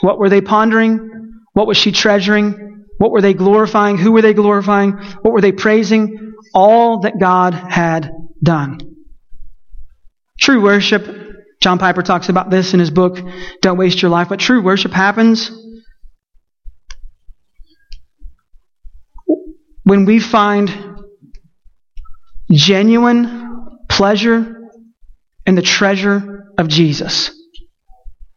What 0.00 0.18
were 0.18 0.28
they 0.28 0.40
pondering? 0.40 1.40
What 1.52 1.66
was 1.66 1.76
she 1.76 1.92
treasuring? 1.92 2.84
What 2.98 3.10
were 3.10 3.20
they 3.20 3.34
glorifying? 3.34 3.96
Who 3.98 4.12
were 4.12 4.22
they 4.22 4.34
glorifying? 4.34 4.92
What 4.92 5.32
were 5.32 5.40
they 5.40 5.52
praising? 5.52 6.34
All 6.54 7.00
that 7.00 7.18
God 7.18 7.54
had 7.54 8.10
done. 8.42 8.78
True 10.40 10.62
worship, 10.62 11.06
John 11.60 11.78
Piper 11.78 12.02
talks 12.02 12.28
about 12.28 12.50
this 12.50 12.74
in 12.74 12.80
his 12.80 12.90
book, 12.90 13.18
Don't 13.60 13.78
Waste 13.78 14.00
Your 14.02 14.10
Life. 14.10 14.28
But 14.28 14.40
true 14.40 14.62
worship 14.62 14.92
happens 14.92 15.50
when 19.82 20.04
we 20.04 20.20
find 20.20 20.70
genuine 22.50 23.78
pleasure 23.88 24.57
in 25.48 25.54
the 25.54 25.62
treasure 25.62 26.52
of 26.58 26.68
Jesus. 26.68 27.30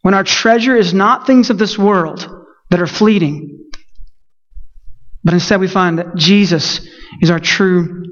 When 0.02 0.14
our 0.14 0.24
treasure 0.24 0.78
is 0.78 0.94
not 0.94 1.28
things 1.28 1.50
of 1.50 1.58
this 1.58 1.78
world 1.78 2.26
that 2.70 2.82
are 2.82 2.88
fleeting, 2.88 3.70
but 5.22 5.34
instead 5.34 5.60
we 5.60 5.68
find 5.68 6.00
that 6.00 6.16
Jesus 6.16 6.88
is 7.22 7.30
our 7.30 7.42
true 7.42 8.06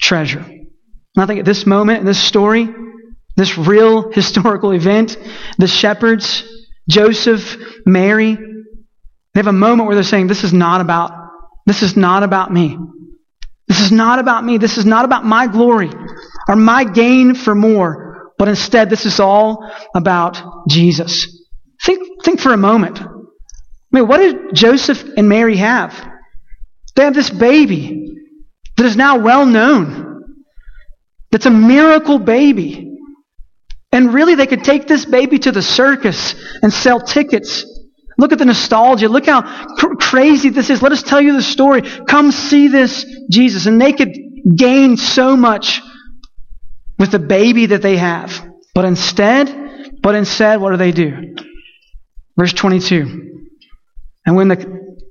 treasure. 0.00 0.38
And 0.38 1.16
I 1.16 1.26
think 1.26 1.40
at 1.40 1.44
this 1.44 1.66
moment, 1.66 1.98
in 1.98 2.06
this 2.06 2.22
story, 2.22 2.68
this 3.36 3.58
real 3.58 4.12
historical 4.12 4.70
event, 4.70 5.18
the 5.58 5.66
shepherds, 5.66 6.44
Joseph, 6.88 7.56
Mary, 7.84 8.36
they 8.36 9.40
have 9.40 9.48
a 9.48 9.52
moment 9.52 9.88
where 9.88 9.96
they're 9.96 10.04
saying, 10.04 10.28
This 10.28 10.44
is 10.44 10.52
not 10.52 10.80
about, 10.80 11.10
this 11.66 11.82
is 11.82 11.96
not 11.96 12.22
about 12.22 12.52
me. 12.52 12.78
This 13.66 13.80
is 13.80 13.90
not 13.90 14.20
about 14.20 14.44
me. 14.44 14.58
This 14.58 14.78
is 14.78 14.86
not 14.86 15.04
about 15.04 15.24
my 15.24 15.48
glory 15.48 15.90
or 16.48 16.54
my 16.54 16.84
gain 16.84 17.34
for 17.34 17.56
more. 17.56 18.03
But 18.38 18.48
instead, 18.48 18.90
this 18.90 19.06
is 19.06 19.20
all 19.20 19.70
about 19.94 20.68
Jesus. 20.68 21.46
Think, 21.84 22.24
think 22.24 22.40
for 22.40 22.52
a 22.52 22.56
moment. 22.56 23.00
I 23.00 23.06
mean, 23.92 24.08
what 24.08 24.18
did 24.18 24.54
Joseph 24.54 25.04
and 25.16 25.28
Mary 25.28 25.56
have? 25.56 25.94
They 26.96 27.04
have 27.04 27.14
this 27.14 27.30
baby 27.30 28.16
that 28.76 28.86
is 28.86 28.96
now 28.96 29.18
well 29.18 29.46
known. 29.46 30.34
That's 31.30 31.46
a 31.46 31.50
miracle 31.50 32.18
baby. 32.18 32.90
And 33.92 34.12
really, 34.12 34.34
they 34.34 34.46
could 34.46 34.64
take 34.64 34.88
this 34.88 35.04
baby 35.04 35.38
to 35.40 35.52
the 35.52 35.62
circus 35.62 36.34
and 36.62 36.72
sell 36.72 37.00
tickets. 37.00 37.64
Look 38.18 38.32
at 38.32 38.38
the 38.38 38.44
nostalgia. 38.44 39.08
Look 39.08 39.26
how 39.26 39.42
cr- 39.76 39.94
crazy 39.94 40.48
this 40.48 40.70
is. 40.70 40.82
Let 40.82 40.92
us 40.92 41.02
tell 41.02 41.20
you 41.20 41.32
the 41.32 41.42
story. 41.42 41.82
Come 41.82 42.32
see 42.32 42.68
this 42.68 43.04
Jesus. 43.30 43.66
And 43.66 43.80
they 43.80 43.92
could 43.92 44.12
gain 44.56 44.96
so 44.96 45.36
much 45.36 45.80
with 46.98 47.10
the 47.10 47.18
baby 47.18 47.66
that 47.66 47.82
they 47.82 47.96
have. 47.96 48.48
But 48.74 48.84
instead, 48.84 50.00
but 50.02 50.14
instead, 50.14 50.60
what 50.60 50.70
do 50.70 50.76
they 50.76 50.92
do? 50.92 51.34
Verse 52.36 52.52
22. 52.52 53.46
And 54.26 54.36
when 54.36 54.48
the, 54.48 54.56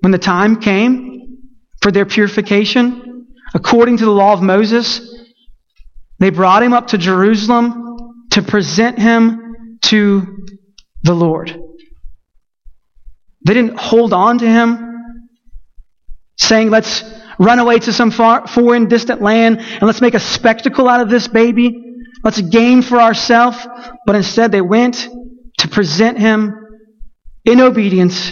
when 0.01 0.11
the 0.11 0.17
time 0.17 0.59
came 0.59 1.39
for 1.81 1.91
their 1.91 2.05
purification, 2.05 3.27
according 3.53 3.97
to 3.97 4.05
the 4.05 4.11
law 4.11 4.33
of 4.33 4.41
Moses, 4.41 5.09
they 6.19 6.29
brought 6.29 6.63
him 6.63 6.73
up 6.73 6.87
to 6.87 6.97
Jerusalem 6.97 8.27
to 8.31 8.41
present 8.41 8.97
him 8.97 9.79
to 9.83 10.45
the 11.03 11.13
Lord. 11.13 11.59
They 13.45 13.53
didn't 13.53 13.77
hold 13.77 14.13
on 14.13 14.39
to 14.39 14.47
him, 14.47 15.19
saying, 16.37 16.69
let's 16.69 17.03
run 17.43 17.59
away 17.59 17.79
to 17.79 17.93
some 17.93 18.11
far, 18.11 18.47
foreign, 18.47 18.87
distant 18.87 19.21
land 19.21 19.59
and 19.59 19.83
let's 19.83 20.01
make 20.01 20.13
a 20.13 20.19
spectacle 20.19 20.87
out 20.87 21.01
of 21.01 21.09
this 21.09 21.27
baby. 21.27 21.95
Let's 22.23 22.41
gain 22.41 22.81
for 22.81 23.01
ourselves. 23.01 23.57
But 24.05 24.15
instead, 24.15 24.51
they 24.51 24.61
went 24.61 25.07
to 25.59 25.67
present 25.67 26.17
him 26.17 26.59
in 27.45 27.59
obedience 27.59 28.31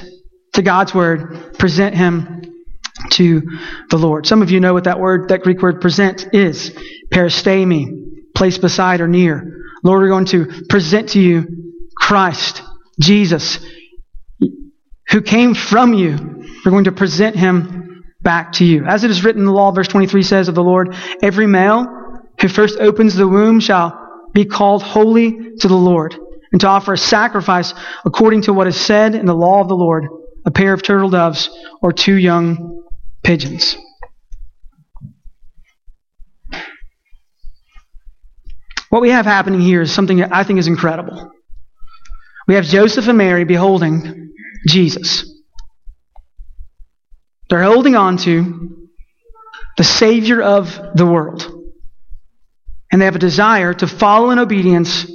to 0.54 0.62
God's 0.62 0.94
word, 0.94 1.58
present 1.58 1.96
him 1.96 2.42
to 3.12 3.42
the 3.90 3.98
Lord. 3.98 4.26
Some 4.26 4.42
of 4.42 4.52
you 4.52 4.60
know 4.60 4.74
what 4.74 4.86
that 4.86 5.00
word, 5.00 5.30
that 5.30 5.42
Greek 5.42 5.62
word 5.62 5.82
present 5.82 6.34
is. 6.34 6.72
Peristemi, 7.12 8.34
place 8.36 8.58
beside 8.58 9.02
or 9.02 9.08
near. 9.08 9.66
Lord, 9.84 10.02
we're 10.02 10.10
going 10.10 10.26
to 10.26 10.64
present 10.70 11.10
to 11.10 11.20
you 11.20 11.48
Christ, 11.98 12.62
Jesus, 13.00 13.60
who 15.10 15.22
came 15.22 15.54
from 15.56 15.94
you. 15.94 16.44
We're 16.64 16.72
going 16.72 16.86
to 16.86 16.92
present 16.92 17.36
him 17.36 17.81
back 18.22 18.54
to 18.54 18.66
you. 18.66 18.86
As 18.86 19.04
it 19.04 19.12
is 19.12 19.24
written 19.24 19.42
in 19.42 19.46
the 19.46 19.52
law, 19.52 19.72
verse 19.72 19.88
23 19.88 20.24
says 20.24 20.48
of 20.48 20.56
the 20.56 20.64
Lord, 20.64 20.96
every 21.22 21.48
male 21.48 21.88
who 22.40 22.48
first 22.48 22.80
opens 22.80 23.16
the 23.16 23.28
womb 23.28 23.60
shall 23.60 23.98
be 24.34 24.46
called 24.46 24.84
holy 24.84 25.56
to 25.58 25.68
the 25.68 25.76
Lord, 25.76 26.16
and 26.52 26.62
to 26.62 26.68
offer 26.68 26.94
a 26.94 26.98
sacrifice 26.98 27.74
according 28.06 28.44
to 28.44 28.54
what 28.54 28.68
is 28.68 28.80
said 28.80 29.16
in 29.16 29.26
the 29.26 29.36
law 29.36 29.62
of 29.62 29.68
the 29.68 29.76
Lord, 29.76 30.08
a 30.46 30.52
pair 30.52 30.74
of 30.74 30.82
turtle 30.82 31.10
doves 31.10 31.50
or 31.82 31.92
two 31.92 32.16
young 32.16 32.84
pigeons. 33.24 33.78
What 38.90 39.02
we 39.02 39.12
have 39.12 39.26
happening 39.26 39.62
here 39.62 39.82
is 39.82 39.94
something 39.94 40.18
that 40.18 40.34
I 40.34 40.44
think 40.44 40.60
is 40.60 40.68
incredible. 40.68 41.32
We 42.48 42.56
have 42.56 42.66
Joseph 42.66 43.08
and 43.08 43.18
Mary 43.18 43.46
beholding 43.46 44.34
Jesus. 44.68 45.41
They're 47.52 47.64
holding 47.64 47.98
on 47.98 48.16
to 48.20 48.88
the 49.76 49.84
Savior 49.84 50.42
of 50.42 50.80
the 50.96 51.06
world. 51.06 51.46
And 52.90 53.02
they 53.02 53.06
have 53.06 53.18
a 53.18 53.20
desire 53.20 53.74
to 53.74 53.88
follow 53.88 54.30
in 54.30 54.40
obedience, 54.40 55.06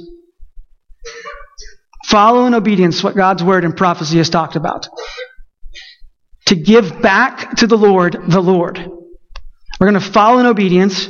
follow 2.05 2.45
in 2.45 2.53
obedience 2.53 3.03
what 3.03 3.15
God's 3.15 3.43
word 3.43 3.65
and 3.65 3.75
prophecy 3.75 4.17
has 4.17 4.29
talked 4.29 4.55
about. 4.55 4.87
To 6.45 6.55
give 6.55 7.01
back 7.01 7.55
to 7.55 7.65
the 7.65 7.75
Lord 7.75 8.15
the 8.27 8.39
Lord. 8.39 8.77
We're 9.79 9.89
going 9.89 9.99
to 9.99 10.11
follow 10.11 10.37
in 10.37 10.45
obedience. 10.45 11.07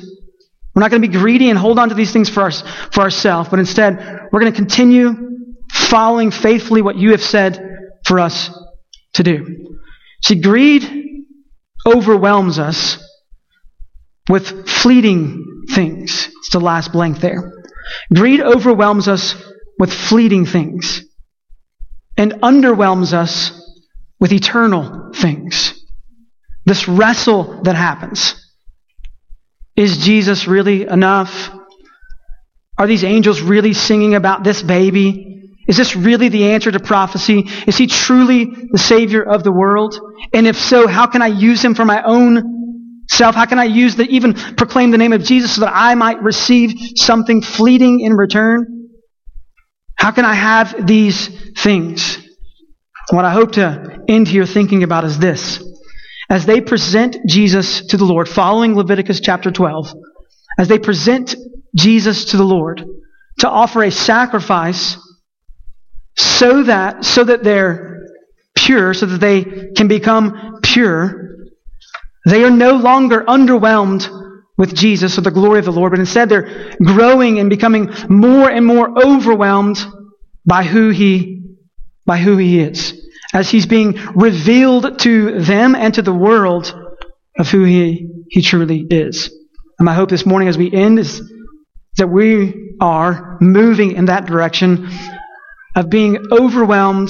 We're 0.74 0.80
not 0.80 0.92
going 0.92 1.02
to 1.02 1.08
be 1.10 1.14
greedy 1.14 1.50
and 1.50 1.60
hold 1.60 1.78
on 1.78 1.90
to 1.90 1.96
these 1.96 2.14
things 2.14 2.30
for, 2.30 2.44
our, 2.44 2.52
for 2.52 3.02
ourselves, 3.02 3.50
but 3.50 3.60
instead, 3.60 4.30
we're 4.32 4.40
going 4.40 4.54
to 4.54 4.56
continue 4.56 5.14
following 5.74 6.32
faithfully 6.32 6.82
what 6.82 6.96
you 6.96 7.12
have 7.12 7.22
said 7.22 7.62
for 8.06 8.18
us 8.18 8.50
to 9.16 9.24
do. 9.24 9.78
See, 10.24 10.40
greed 10.40 10.97
overwhelms 11.88 12.60
us 12.60 12.98
with 14.30 14.68
fleeting 14.70 15.66
things. 15.70 16.30
It's 16.40 16.52
the 16.52 16.60
last 16.60 16.92
blank 16.92 17.20
there. 17.20 17.54
Greed 18.14 18.42
overwhelms 18.42 19.08
us 19.08 19.36
with 19.80 19.94
fleeting 19.94 20.46
things 20.46 21.04
and 22.18 22.34
underwhelms 22.34 23.14
us 23.14 23.52
with 24.20 24.34
eternal 24.34 25.12
things. 25.14 25.74
This 26.66 26.88
wrestle 26.88 27.62
that 27.64 27.76
happens. 27.76 28.36
Is 29.76 30.00
Jesus 30.00 30.48
really 30.48 30.88
enough? 30.88 31.52
Are 32.78 32.88
these 32.88 33.04
angels 33.04 33.42
really 33.42 33.74
singing 33.74 34.16
about 34.16 34.44
this 34.44 34.62
baby? 34.62 35.27
Is 35.68 35.76
this 35.76 35.96
really 35.96 36.30
the 36.30 36.52
answer 36.52 36.72
to 36.72 36.80
prophecy? 36.80 37.46
Is 37.68 37.78
he 37.78 37.88
truly 37.88 38.46
the 38.46 38.78
Savior 38.78 39.22
of 39.22 39.44
the 39.44 39.52
world? 39.52 40.00
And 40.34 40.48
if 40.48 40.58
so, 40.58 40.88
how 40.88 41.08
can 41.08 41.22
I 41.22 41.28
use 41.28 41.64
him 41.64 41.76
for 41.76 41.84
my 41.84 42.04
own 42.04 43.04
self? 43.10 43.36
How 43.36 43.46
can 43.46 43.60
I 43.60 43.66
use 43.66 43.96
the, 43.96 44.04
even 44.04 44.34
proclaim 44.34 44.92
the 44.92 44.98
name 44.98 45.14
of 45.14 45.24
Jesus 45.24 45.56
so 45.56 45.62
that 45.62 45.74
I 45.74 45.96
might 45.96 46.22
receive 46.22 46.74
something 46.96 47.42
fleeting 47.42 48.00
in 48.00 48.14
return? 48.14 48.90
How 49.96 50.12
can 50.12 50.26
I 50.26 50.34
have 50.34 50.88
these 50.88 51.28
things? 51.60 52.18
What 53.10 53.26
I 53.26 53.32
hope 53.32 53.54
to 53.54 54.04
end 54.08 54.28
here 54.28 54.46
thinking 54.46 54.84
about 54.84 55.04
is 55.04 55.20
this 55.20 55.64
as 56.30 56.46
they 56.46 56.62
present 56.62 57.18
Jesus 57.28 57.86
to 57.88 57.98
the 57.98 58.06
Lord, 58.06 58.28
following 58.28 58.76
Leviticus 58.76 59.22
chapter 59.22 59.50
12, 59.50 59.94
as 60.60 60.68
they 60.68 60.78
present 60.78 61.36
Jesus 61.76 62.26
to 62.26 62.38
the 62.38 62.44
Lord 62.44 62.86
to 63.40 63.50
offer 63.50 63.84
a 63.84 63.92
sacrifice 63.92 64.98
so 66.18 66.64
that, 66.64 67.06
so 67.06 67.24
that 67.24 67.44
they're 67.44 68.08
pure, 68.56 68.94
so 68.94 69.06
that 69.06 69.20
they 69.20 69.44
can 69.76 69.88
become 69.88 70.60
pure, 70.64 71.36
they 72.26 72.44
are 72.44 72.52
no 72.52 72.76
longer 72.76 73.24
underwhelmed 73.24 74.10
with 74.58 74.76
Jesus 74.76 75.18
or 75.18 75.22
the 75.22 75.32
glory 75.32 75.60
of 75.60 75.66
the 75.66 75.72
Lord, 75.72 75.92
but 75.92 76.00
instead 76.00 76.30
they're 76.30 76.76
growing 76.84 77.40
and 77.40 77.50
becoming 77.50 77.94
more 78.10 78.50
and 78.50 78.66
more 78.66 78.90
overwhelmed 79.02 79.78
by 80.46 80.64
who 80.64 80.90
he, 80.90 81.44
by 82.06 82.18
who 82.18 82.38
he 82.38 82.60
is 82.60 82.94
as 83.34 83.50
he's 83.50 83.66
being 83.66 83.94
revealed 84.16 85.00
to 85.00 85.40
them 85.42 85.76
and 85.76 85.94
to 85.94 86.02
the 86.02 86.14
world 86.14 86.74
of 87.38 87.50
who 87.50 87.64
he, 87.64 88.10
he 88.30 88.42
truly 88.42 88.86
is. 88.90 89.28
And 89.78 89.86
my 89.86 89.94
hope 89.94 90.10
this 90.10 90.26
morning 90.26 90.48
as 90.48 90.58
we 90.58 90.72
end 90.72 90.98
is 90.98 91.22
that 91.98 92.08
we 92.08 92.76
are 92.80 93.38
moving 93.40 93.92
in 93.94 94.06
that 94.06 94.26
direction 94.26 94.90
of 95.78 95.92
being 95.92 96.18
overwhelmed 96.32 97.10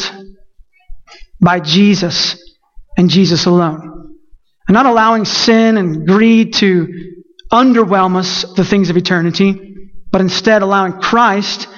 by 1.40 1.62
Jesus 1.62 2.36
and 2.98 3.10
Jesus 3.10 3.46
alone. 3.46 4.18
And 4.68 4.74
not 4.74 4.86
allowing 4.86 5.24
sin 5.24 5.78
and 5.78 6.06
greed 6.06 6.54
to 6.56 7.14
underwhelm 7.50 8.18
us, 8.18 8.44
the 8.56 8.66
things 8.66 8.90
of 8.90 8.98
eternity, 8.98 9.76
but 10.12 10.20
instead 10.20 10.62
allowing 10.62 11.00
Christ, 11.00 11.70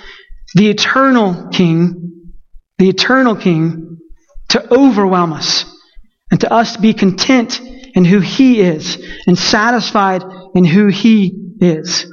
the 0.55 0.71
eternal 0.71 1.49
King, 1.49 2.31
the 2.79 2.89
eternal 2.89 3.35
King, 3.35 3.99
to 4.49 4.73
overwhelm 4.73 5.31
us 5.31 5.65
and 6.31 6.41
to 6.41 6.51
us 6.51 6.75
be 6.75 6.95
content 6.95 7.61
in 7.61 8.03
who 8.03 8.19
He 8.19 8.61
is 8.61 8.97
and 9.27 9.37
satisfied 9.37 10.23
in 10.55 10.65
who 10.65 10.87
He 10.87 11.53
is. 11.61 12.11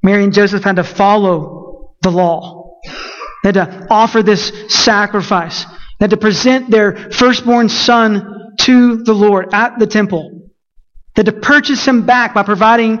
Mary 0.00 0.22
and 0.22 0.32
Joseph 0.32 0.62
had 0.62 0.76
to 0.76 0.84
follow 0.84 1.96
the 2.02 2.10
law. 2.12 2.61
They 3.42 3.48
had 3.48 3.54
to 3.54 3.86
offer 3.90 4.22
this 4.22 4.52
sacrifice. 4.68 5.64
They 5.64 6.04
had 6.04 6.10
to 6.10 6.16
present 6.16 6.70
their 6.70 7.10
firstborn 7.10 7.68
son 7.68 8.54
to 8.60 9.02
the 9.02 9.14
Lord 9.14 9.52
at 9.52 9.78
the 9.78 9.86
temple. 9.86 10.50
They 11.14 11.20
had 11.20 11.26
to 11.26 11.40
purchase 11.40 11.86
him 11.86 12.06
back 12.06 12.34
by 12.34 12.44
providing, 12.44 13.00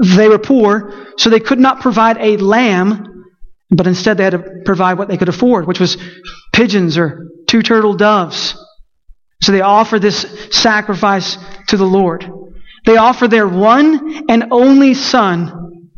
they 0.00 0.28
were 0.28 0.38
poor, 0.38 1.06
so 1.16 1.30
they 1.30 1.40
could 1.40 1.58
not 1.58 1.80
provide 1.80 2.16
a 2.18 2.36
lamb, 2.36 3.24
but 3.70 3.86
instead 3.86 4.16
they 4.16 4.24
had 4.24 4.32
to 4.32 4.62
provide 4.64 4.98
what 4.98 5.08
they 5.08 5.16
could 5.16 5.28
afford, 5.28 5.66
which 5.66 5.80
was 5.80 5.96
pigeons 6.52 6.96
or 6.96 7.28
two 7.48 7.62
turtle 7.62 7.94
doves. 7.94 8.56
So 9.42 9.50
they 9.50 9.60
offer 9.60 9.98
this 9.98 10.48
sacrifice 10.52 11.36
to 11.68 11.76
the 11.76 11.84
Lord. 11.84 12.30
They 12.86 12.96
offer 12.96 13.26
their 13.26 13.48
one 13.48 14.24
and 14.28 14.46
only 14.52 14.94
son 14.94 15.90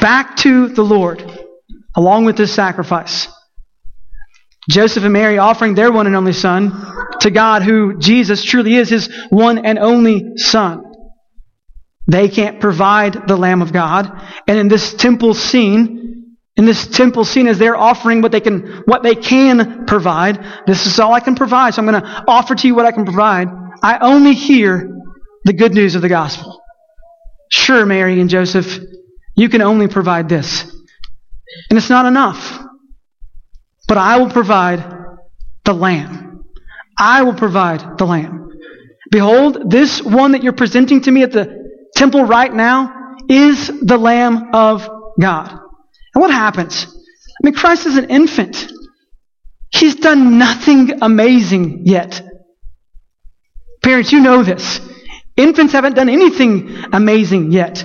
back 0.00 0.36
to 0.38 0.68
the 0.68 0.82
Lord 0.82 1.37
along 1.98 2.24
with 2.24 2.36
this 2.36 2.54
sacrifice. 2.54 3.26
Joseph 4.70 5.02
and 5.02 5.12
Mary 5.12 5.38
offering 5.38 5.74
their 5.74 5.90
one 5.90 6.06
and 6.06 6.14
only 6.14 6.32
son 6.32 6.70
to 7.20 7.30
God, 7.30 7.62
who 7.62 7.98
Jesus 7.98 8.44
truly 8.44 8.76
is 8.76 8.88
his 8.88 9.12
one 9.30 9.66
and 9.66 9.80
only 9.80 10.36
son. 10.36 10.84
They 12.06 12.28
can't 12.28 12.60
provide 12.60 13.26
the 13.26 13.36
Lamb 13.36 13.62
of 13.62 13.72
God. 13.72 14.06
And 14.46 14.58
in 14.58 14.68
this 14.68 14.94
temple 14.94 15.34
scene, 15.34 16.36
in 16.56 16.64
this 16.66 16.86
temple 16.86 17.24
scene, 17.24 17.48
as 17.48 17.58
they're 17.58 17.76
offering 17.76 18.22
what 18.22 18.30
they 18.30 18.40
can, 18.40 18.84
what 18.84 19.02
they 19.02 19.16
can 19.16 19.84
provide, 19.86 20.38
this 20.68 20.86
is 20.86 21.00
all 21.00 21.12
I 21.12 21.20
can 21.20 21.34
provide. 21.34 21.74
So 21.74 21.82
I'm 21.82 21.88
going 21.88 22.00
to 22.00 22.24
offer 22.28 22.54
to 22.54 22.66
you 22.68 22.76
what 22.76 22.86
I 22.86 22.92
can 22.92 23.06
provide. 23.06 23.48
I 23.82 23.98
only 23.98 24.34
hear 24.34 24.88
the 25.44 25.52
good 25.52 25.74
news 25.74 25.96
of 25.96 26.02
the 26.02 26.08
gospel. 26.08 26.62
Sure, 27.50 27.84
Mary 27.84 28.20
and 28.20 28.30
Joseph, 28.30 28.78
you 29.34 29.48
can 29.48 29.62
only 29.62 29.88
provide 29.88 30.28
this. 30.28 30.77
And 31.70 31.78
it's 31.78 31.90
not 31.90 32.06
enough. 32.06 32.60
But 33.86 33.98
I 33.98 34.18
will 34.18 34.30
provide 34.30 34.84
the 35.64 35.72
Lamb. 35.72 36.44
I 36.98 37.22
will 37.22 37.34
provide 37.34 37.98
the 37.98 38.04
Lamb. 38.04 38.50
Behold, 39.10 39.70
this 39.70 40.02
one 40.02 40.32
that 40.32 40.42
you're 40.42 40.52
presenting 40.52 41.00
to 41.02 41.10
me 41.10 41.22
at 41.22 41.32
the 41.32 41.88
temple 41.94 42.24
right 42.24 42.52
now 42.52 43.16
is 43.28 43.68
the 43.80 43.96
Lamb 43.96 44.50
of 44.52 44.88
God. 45.18 45.50
And 45.50 46.20
what 46.20 46.30
happens? 46.30 46.86
I 46.86 47.46
mean, 47.46 47.54
Christ 47.54 47.86
is 47.86 47.96
an 47.96 48.10
infant. 48.10 48.70
He's 49.70 49.96
done 49.96 50.38
nothing 50.38 51.02
amazing 51.02 51.82
yet. 51.86 52.22
Parents, 53.82 54.12
you 54.12 54.20
know 54.20 54.42
this. 54.42 54.80
Infants 55.36 55.72
haven't 55.72 55.94
done 55.94 56.08
anything 56.08 56.84
amazing 56.92 57.52
yet. 57.52 57.84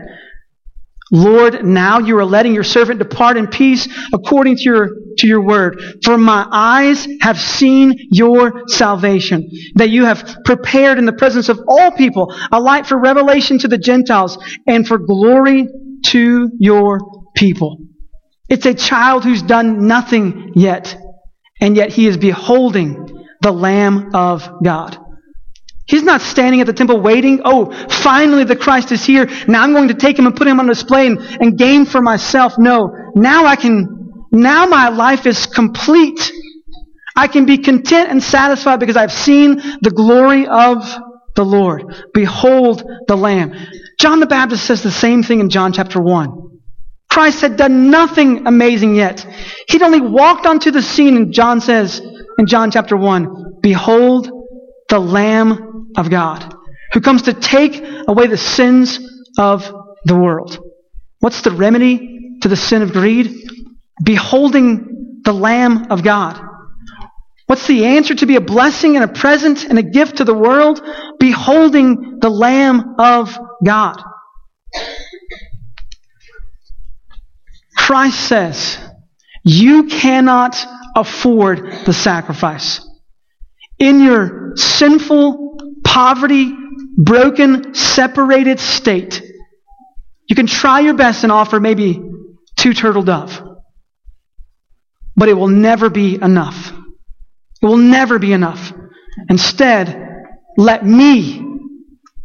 Lord, 1.11 1.65
now 1.65 1.99
you 1.99 2.17
are 2.17 2.25
letting 2.25 2.53
your 2.53 2.63
servant 2.63 2.99
depart 2.99 3.35
in 3.35 3.47
peace 3.47 3.87
according 4.13 4.55
to 4.55 4.63
your, 4.63 4.89
to 5.17 5.27
your 5.27 5.41
word. 5.41 5.99
For 6.03 6.17
my 6.17 6.47
eyes 6.49 7.05
have 7.21 7.39
seen 7.39 7.93
your 8.11 8.63
salvation, 8.67 9.49
that 9.75 9.89
you 9.89 10.05
have 10.05 10.37
prepared 10.45 10.97
in 10.97 11.05
the 11.05 11.13
presence 11.13 11.49
of 11.49 11.59
all 11.67 11.91
people 11.91 12.33
a 12.51 12.61
light 12.61 12.87
for 12.87 12.97
revelation 12.97 13.59
to 13.59 13.67
the 13.67 13.77
Gentiles 13.77 14.37
and 14.65 14.87
for 14.87 14.97
glory 14.97 15.67
to 16.05 16.49
your 16.57 16.99
people. 17.35 17.77
It's 18.47 18.65
a 18.65 18.73
child 18.73 19.25
who's 19.25 19.41
done 19.41 19.87
nothing 19.87 20.53
yet, 20.55 20.95
and 21.59 21.75
yet 21.75 21.89
he 21.89 22.07
is 22.07 22.17
beholding 22.17 23.25
the 23.41 23.51
Lamb 23.51 24.11
of 24.13 24.49
God. 24.63 24.97
He's 25.91 26.03
not 26.03 26.21
standing 26.21 26.61
at 26.61 26.67
the 26.67 26.73
temple 26.73 27.01
waiting. 27.01 27.41
Oh, 27.43 27.69
finally 27.89 28.45
the 28.45 28.55
Christ 28.55 28.93
is 28.93 29.03
here. 29.03 29.29
Now 29.45 29.61
I'm 29.61 29.73
going 29.73 29.89
to 29.89 29.93
take 29.93 30.17
him 30.17 30.25
and 30.25 30.33
put 30.33 30.47
him 30.47 30.57
on 30.57 30.65
display 30.65 31.05
and, 31.05 31.19
and 31.19 31.57
gain 31.57 31.83
for 31.83 32.01
myself. 32.01 32.53
No. 32.57 32.95
Now 33.13 33.45
I 33.45 33.57
can, 33.57 34.23
now 34.31 34.67
my 34.67 34.87
life 34.87 35.25
is 35.25 35.45
complete. 35.45 36.31
I 37.13 37.27
can 37.27 37.45
be 37.45 37.57
content 37.57 38.09
and 38.09 38.23
satisfied 38.23 38.79
because 38.79 38.95
I've 38.95 39.11
seen 39.11 39.57
the 39.81 39.91
glory 39.93 40.47
of 40.47 40.77
the 41.35 41.43
Lord. 41.43 41.83
Behold 42.13 42.89
the 43.09 43.17
Lamb. 43.17 43.53
John 43.99 44.21
the 44.21 44.27
Baptist 44.27 44.63
says 44.63 44.83
the 44.83 44.91
same 44.91 45.23
thing 45.23 45.41
in 45.41 45.49
John 45.49 45.73
chapter 45.73 45.99
1. 45.99 46.61
Christ 47.09 47.41
had 47.41 47.57
done 47.57 47.91
nothing 47.91 48.47
amazing 48.47 48.95
yet. 48.95 49.27
He'd 49.67 49.81
only 49.81 49.99
walked 49.99 50.45
onto 50.45 50.71
the 50.71 50.81
scene 50.81 51.17
and 51.17 51.33
John 51.33 51.59
says 51.59 51.99
in 52.37 52.45
John 52.45 52.71
chapter 52.71 52.95
1, 52.95 53.59
Behold 53.61 54.31
the 54.87 54.99
Lamb 54.99 55.70
of 55.97 56.09
God, 56.09 56.53
who 56.93 57.01
comes 57.01 57.23
to 57.23 57.33
take 57.33 57.83
away 58.07 58.27
the 58.27 58.37
sins 58.37 58.99
of 59.37 59.71
the 60.05 60.15
world. 60.15 60.57
What's 61.19 61.41
the 61.41 61.51
remedy 61.51 62.39
to 62.41 62.47
the 62.47 62.55
sin 62.55 62.81
of 62.81 62.93
greed? 62.93 63.33
Beholding 64.03 65.21
the 65.23 65.33
Lamb 65.33 65.91
of 65.91 66.03
God. 66.03 66.41
What's 67.45 67.67
the 67.67 67.85
answer 67.85 68.15
to 68.15 68.25
be 68.25 68.37
a 68.37 68.41
blessing 68.41 68.95
and 68.95 69.03
a 69.03 69.13
present 69.13 69.65
and 69.65 69.77
a 69.77 69.83
gift 69.83 70.17
to 70.17 70.23
the 70.23 70.33
world? 70.33 70.81
Beholding 71.19 72.19
the 72.19 72.29
Lamb 72.29 72.95
of 72.97 73.37
God. 73.63 74.01
Christ 77.75 78.19
says, 78.27 78.79
you 79.43 79.87
cannot 79.87 80.55
afford 80.95 81.85
the 81.85 81.93
sacrifice. 81.93 82.87
In 83.79 84.01
your 84.01 84.53
sinful 84.55 85.50
poverty, 85.91 86.55
broken, 86.97 87.73
separated 87.75 88.61
state, 88.61 89.21
you 90.29 90.35
can 90.37 90.47
try 90.47 90.79
your 90.79 90.93
best 90.93 91.23
and 91.23 91.33
offer 91.33 91.59
maybe 91.59 92.01
two 92.55 92.73
turtle 92.73 93.03
dove. 93.03 93.43
But 95.17 95.27
it 95.27 95.33
will 95.33 95.49
never 95.49 95.89
be 95.89 96.15
enough. 96.15 96.71
It 97.61 97.65
will 97.65 97.75
never 97.75 98.19
be 98.19 98.31
enough. 98.31 98.71
Instead, 99.29 100.09
let 100.57 100.85
me 100.85 101.45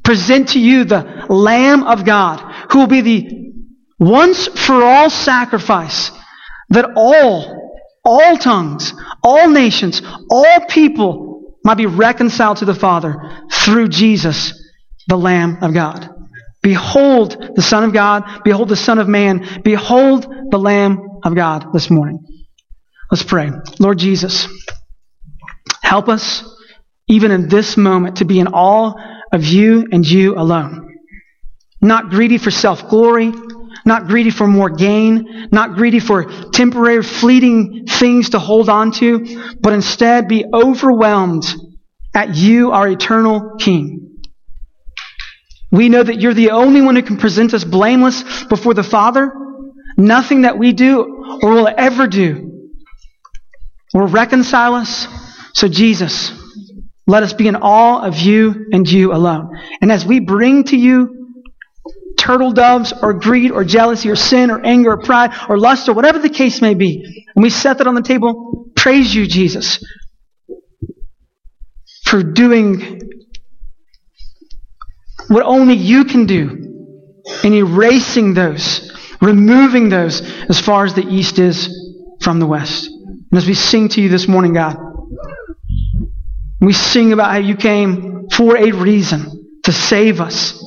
present 0.04 0.50
to 0.50 0.60
you 0.60 0.84
the 0.84 1.26
Lamb 1.28 1.82
of 1.82 2.04
God, 2.04 2.38
who 2.70 2.78
will 2.78 2.86
be 2.86 3.00
the 3.00 3.52
once 3.98 4.46
for 4.46 4.84
all 4.84 5.10
sacrifice 5.10 6.12
that 6.68 6.92
all, 6.94 7.82
all 8.04 8.36
tongues, 8.36 8.94
all 9.24 9.50
nations, 9.50 10.02
all 10.30 10.60
people 10.68 11.25
might 11.66 11.76
be 11.76 11.86
reconciled 11.86 12.58
to 12.58 12.64
the 12.64 12.76
Father 12.76 13.44
through 13.50 13.88
Jesus, 13.88 14.52
the 15.08 15.16
Lamb 15.16 15.58
of 15.62 15.74
God. 15.74 16.08
Behold 16.62 17.54
the 17.56 17.62
Son 17.62 17.82
of 17.82 17.92
God. 17.92 18.42
Behold 18.44 18.68
the 18.68 18.76
Son 18.76 19.00
of 19.00 19.08
Man. 19.08 19.60
Behold 19.64 20.32
the 20.50 20.58
Lamb 20.58 21.00
of 21.24 21.34
God 21.34 21.72
this 21.72 21.90
morning. 21.90 22.24
Let's 23.10 23.24
pray. 23.24 23.50
Lord 23.80 23.98
Jesus, 23.98 24.46
help 25.82 26.08
us 26.08 26.44
even 27.08 27.32
in 27.32 27.48
this 27.48 27.76
moment 27.76 28.18
to 28.18 28.24
be 28.24 28.38
in 28.38 28.46
awe 28.46 28.94
of 29.32 29.44
you 29.44 29.88
and 29.90 30.06
you 30.06 30.36
alone. 30.36 30.96
Not 31.80 32.10
greedy 32.10 32.38
for 32.38 32.52
self 32.52 32.88
glory, 32.88 33.32
not 33.86 34.08
greedy 34.08 34.30
for 34.30 34.48
more 34.48 34.68
gain, 34.68 35.48
not 35.52 35.76
greedy 35.76 36.00
for 36.00 36.24
temporary 36.50 37.02
fleeting 37.02 37.86
things 37.86 38.30
to 38.30 38.38
hold 38.40 38.68
on 38.68 38.90
to, 38.90 39.54
but 39.60 39.72
instead 39.72 40.26
be 40.26 40.44
overwhelmed 40.52 41.44
at 42.12 42.34
you, 42.34 42.72
our 42.72 42.88
eternal 42.88 43.56
King. 43.58 44.18
We 45.70 45.88
know 45.88 46.02
that 46.02 46.20
you're 46.20 46.34
the 46.34 46.50
only 46.50 46.82
one 46.82 46.96
who 46.96 47.02
can 47.02 47.16
present 47.16 47.54
us 47.54 47.62
blameless 47.62 48.44
before 48.44 48.74
the 48.74 48.82
Father. 48.82 49.32
Nothing 49.96 50.42
that 50.42 50.58
we 50.58 50.72
do 50.72 51.38
or 51.42 51.50
will 51.50 51.68
ever 51.68 52.06
do 52.06 52.70
will 53.94 54.08
reconcile 54.08 54.74
us. 54.74 55.06
So, 55.54 55.68
Jesus, 55.68 56.32
let 57.06 57.22
us 57.22 57.32
be 57.32 57.46
in 57.46 57.56
awe 57.56 58.02
of 58.02 58.18
you 58.18 58.66
and 58.72 58.88
you 58.88 59.12
alone. 59.12 59.56
And 59.80 59.92
as 59.92 60.04
we 60.04 60.20
bring 60.20 60.64
to 60.64 60.76
you 60.76 61.15
turtle 62.26 62.50
doves 62.50 62.92
or 63.02 63.14
greed 63.14 63.52
or 63.52 63.64
jealousy 63.64 64.10
or 64.10 64.16
sin 64.16 64.50
or 64.50 64.60
anger 64.64 64.92
or 64.92 64.98
pride 64.98 65.30
or 65.48 65.58
lust 65.58 65.88
or 65.88 65.94
whatever 65.94 66.18
the 66.18 66.28
case 66.28 66.60
may 66.60 66.74
be, 66.74 67.24
and 67.34 67.42
we 67.42 67.50
set 67.50 67.78
that 67.78 67.86
on 67.86 67.94
the 67.94 68.02
table, 68.02 68.66
praise 68.74 69.14
you, 69.14 69.26
Jesus, 69.26 69.84
for 72.04 72.22
doing 72.22 73.00
what 75.28 75.44
only 75.44 75.74
you 75.74 76.04
can 76.04 76.26
do 76.26 76.98
in 77.44 77.52
erasing 77.52 78.34
those, 78.34 78.92
removing 79.20 79.88
those 79.88 80.20
as 80.48 80.60
far 80.60 80.84
as 80.84 80.94
the 80.94 81.06
east 81.06 81.38
is 81.38 81.68
from 82.20 82.40
the 82.40 82.46
west. 82.46 82.86
And 82.86 83.34
as 83.38 83.46
we 83.46 83.54
sing 83.54 83.88
to 83.90 84.00
you 84.00 84.08
this 84.08 84.26
morning, 84.26 84.54
God, 84.54 84.76
we 86.60 86.72
sing 86.72 87.12
about 87.12 87.30
how 87.30 87.38
you 87.38 87.54
came 87.54 88.28
for 88.30 88.56
a 88.56 88.72
reason 88.72 89.60
to 89.64 89.72
save 89.72 90.20
us 90.20 90.65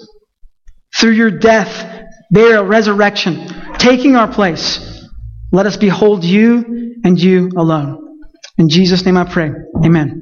through 0.99 1.11
your 1.11 1.31
death, 1.31 2.07
burial, 2.31 2.65
resurrection, 2.65 3.47
taking 3.77 4.15
our 4.15 4.31
place. 4.31 5.07
Let 5.51 5.65
us 5.65 5.77
behold 5.77 6.23
you 6.23 6.95
and 7.03 7.19
you 7.19 7.51
alone. 7.57 8.19
In 8.57 8.69
Jesus' 8.69 9.05
name 9.05 9.17
I 9.17 9.31
pray. 9.31 9.51
Amen. 9.83 10.17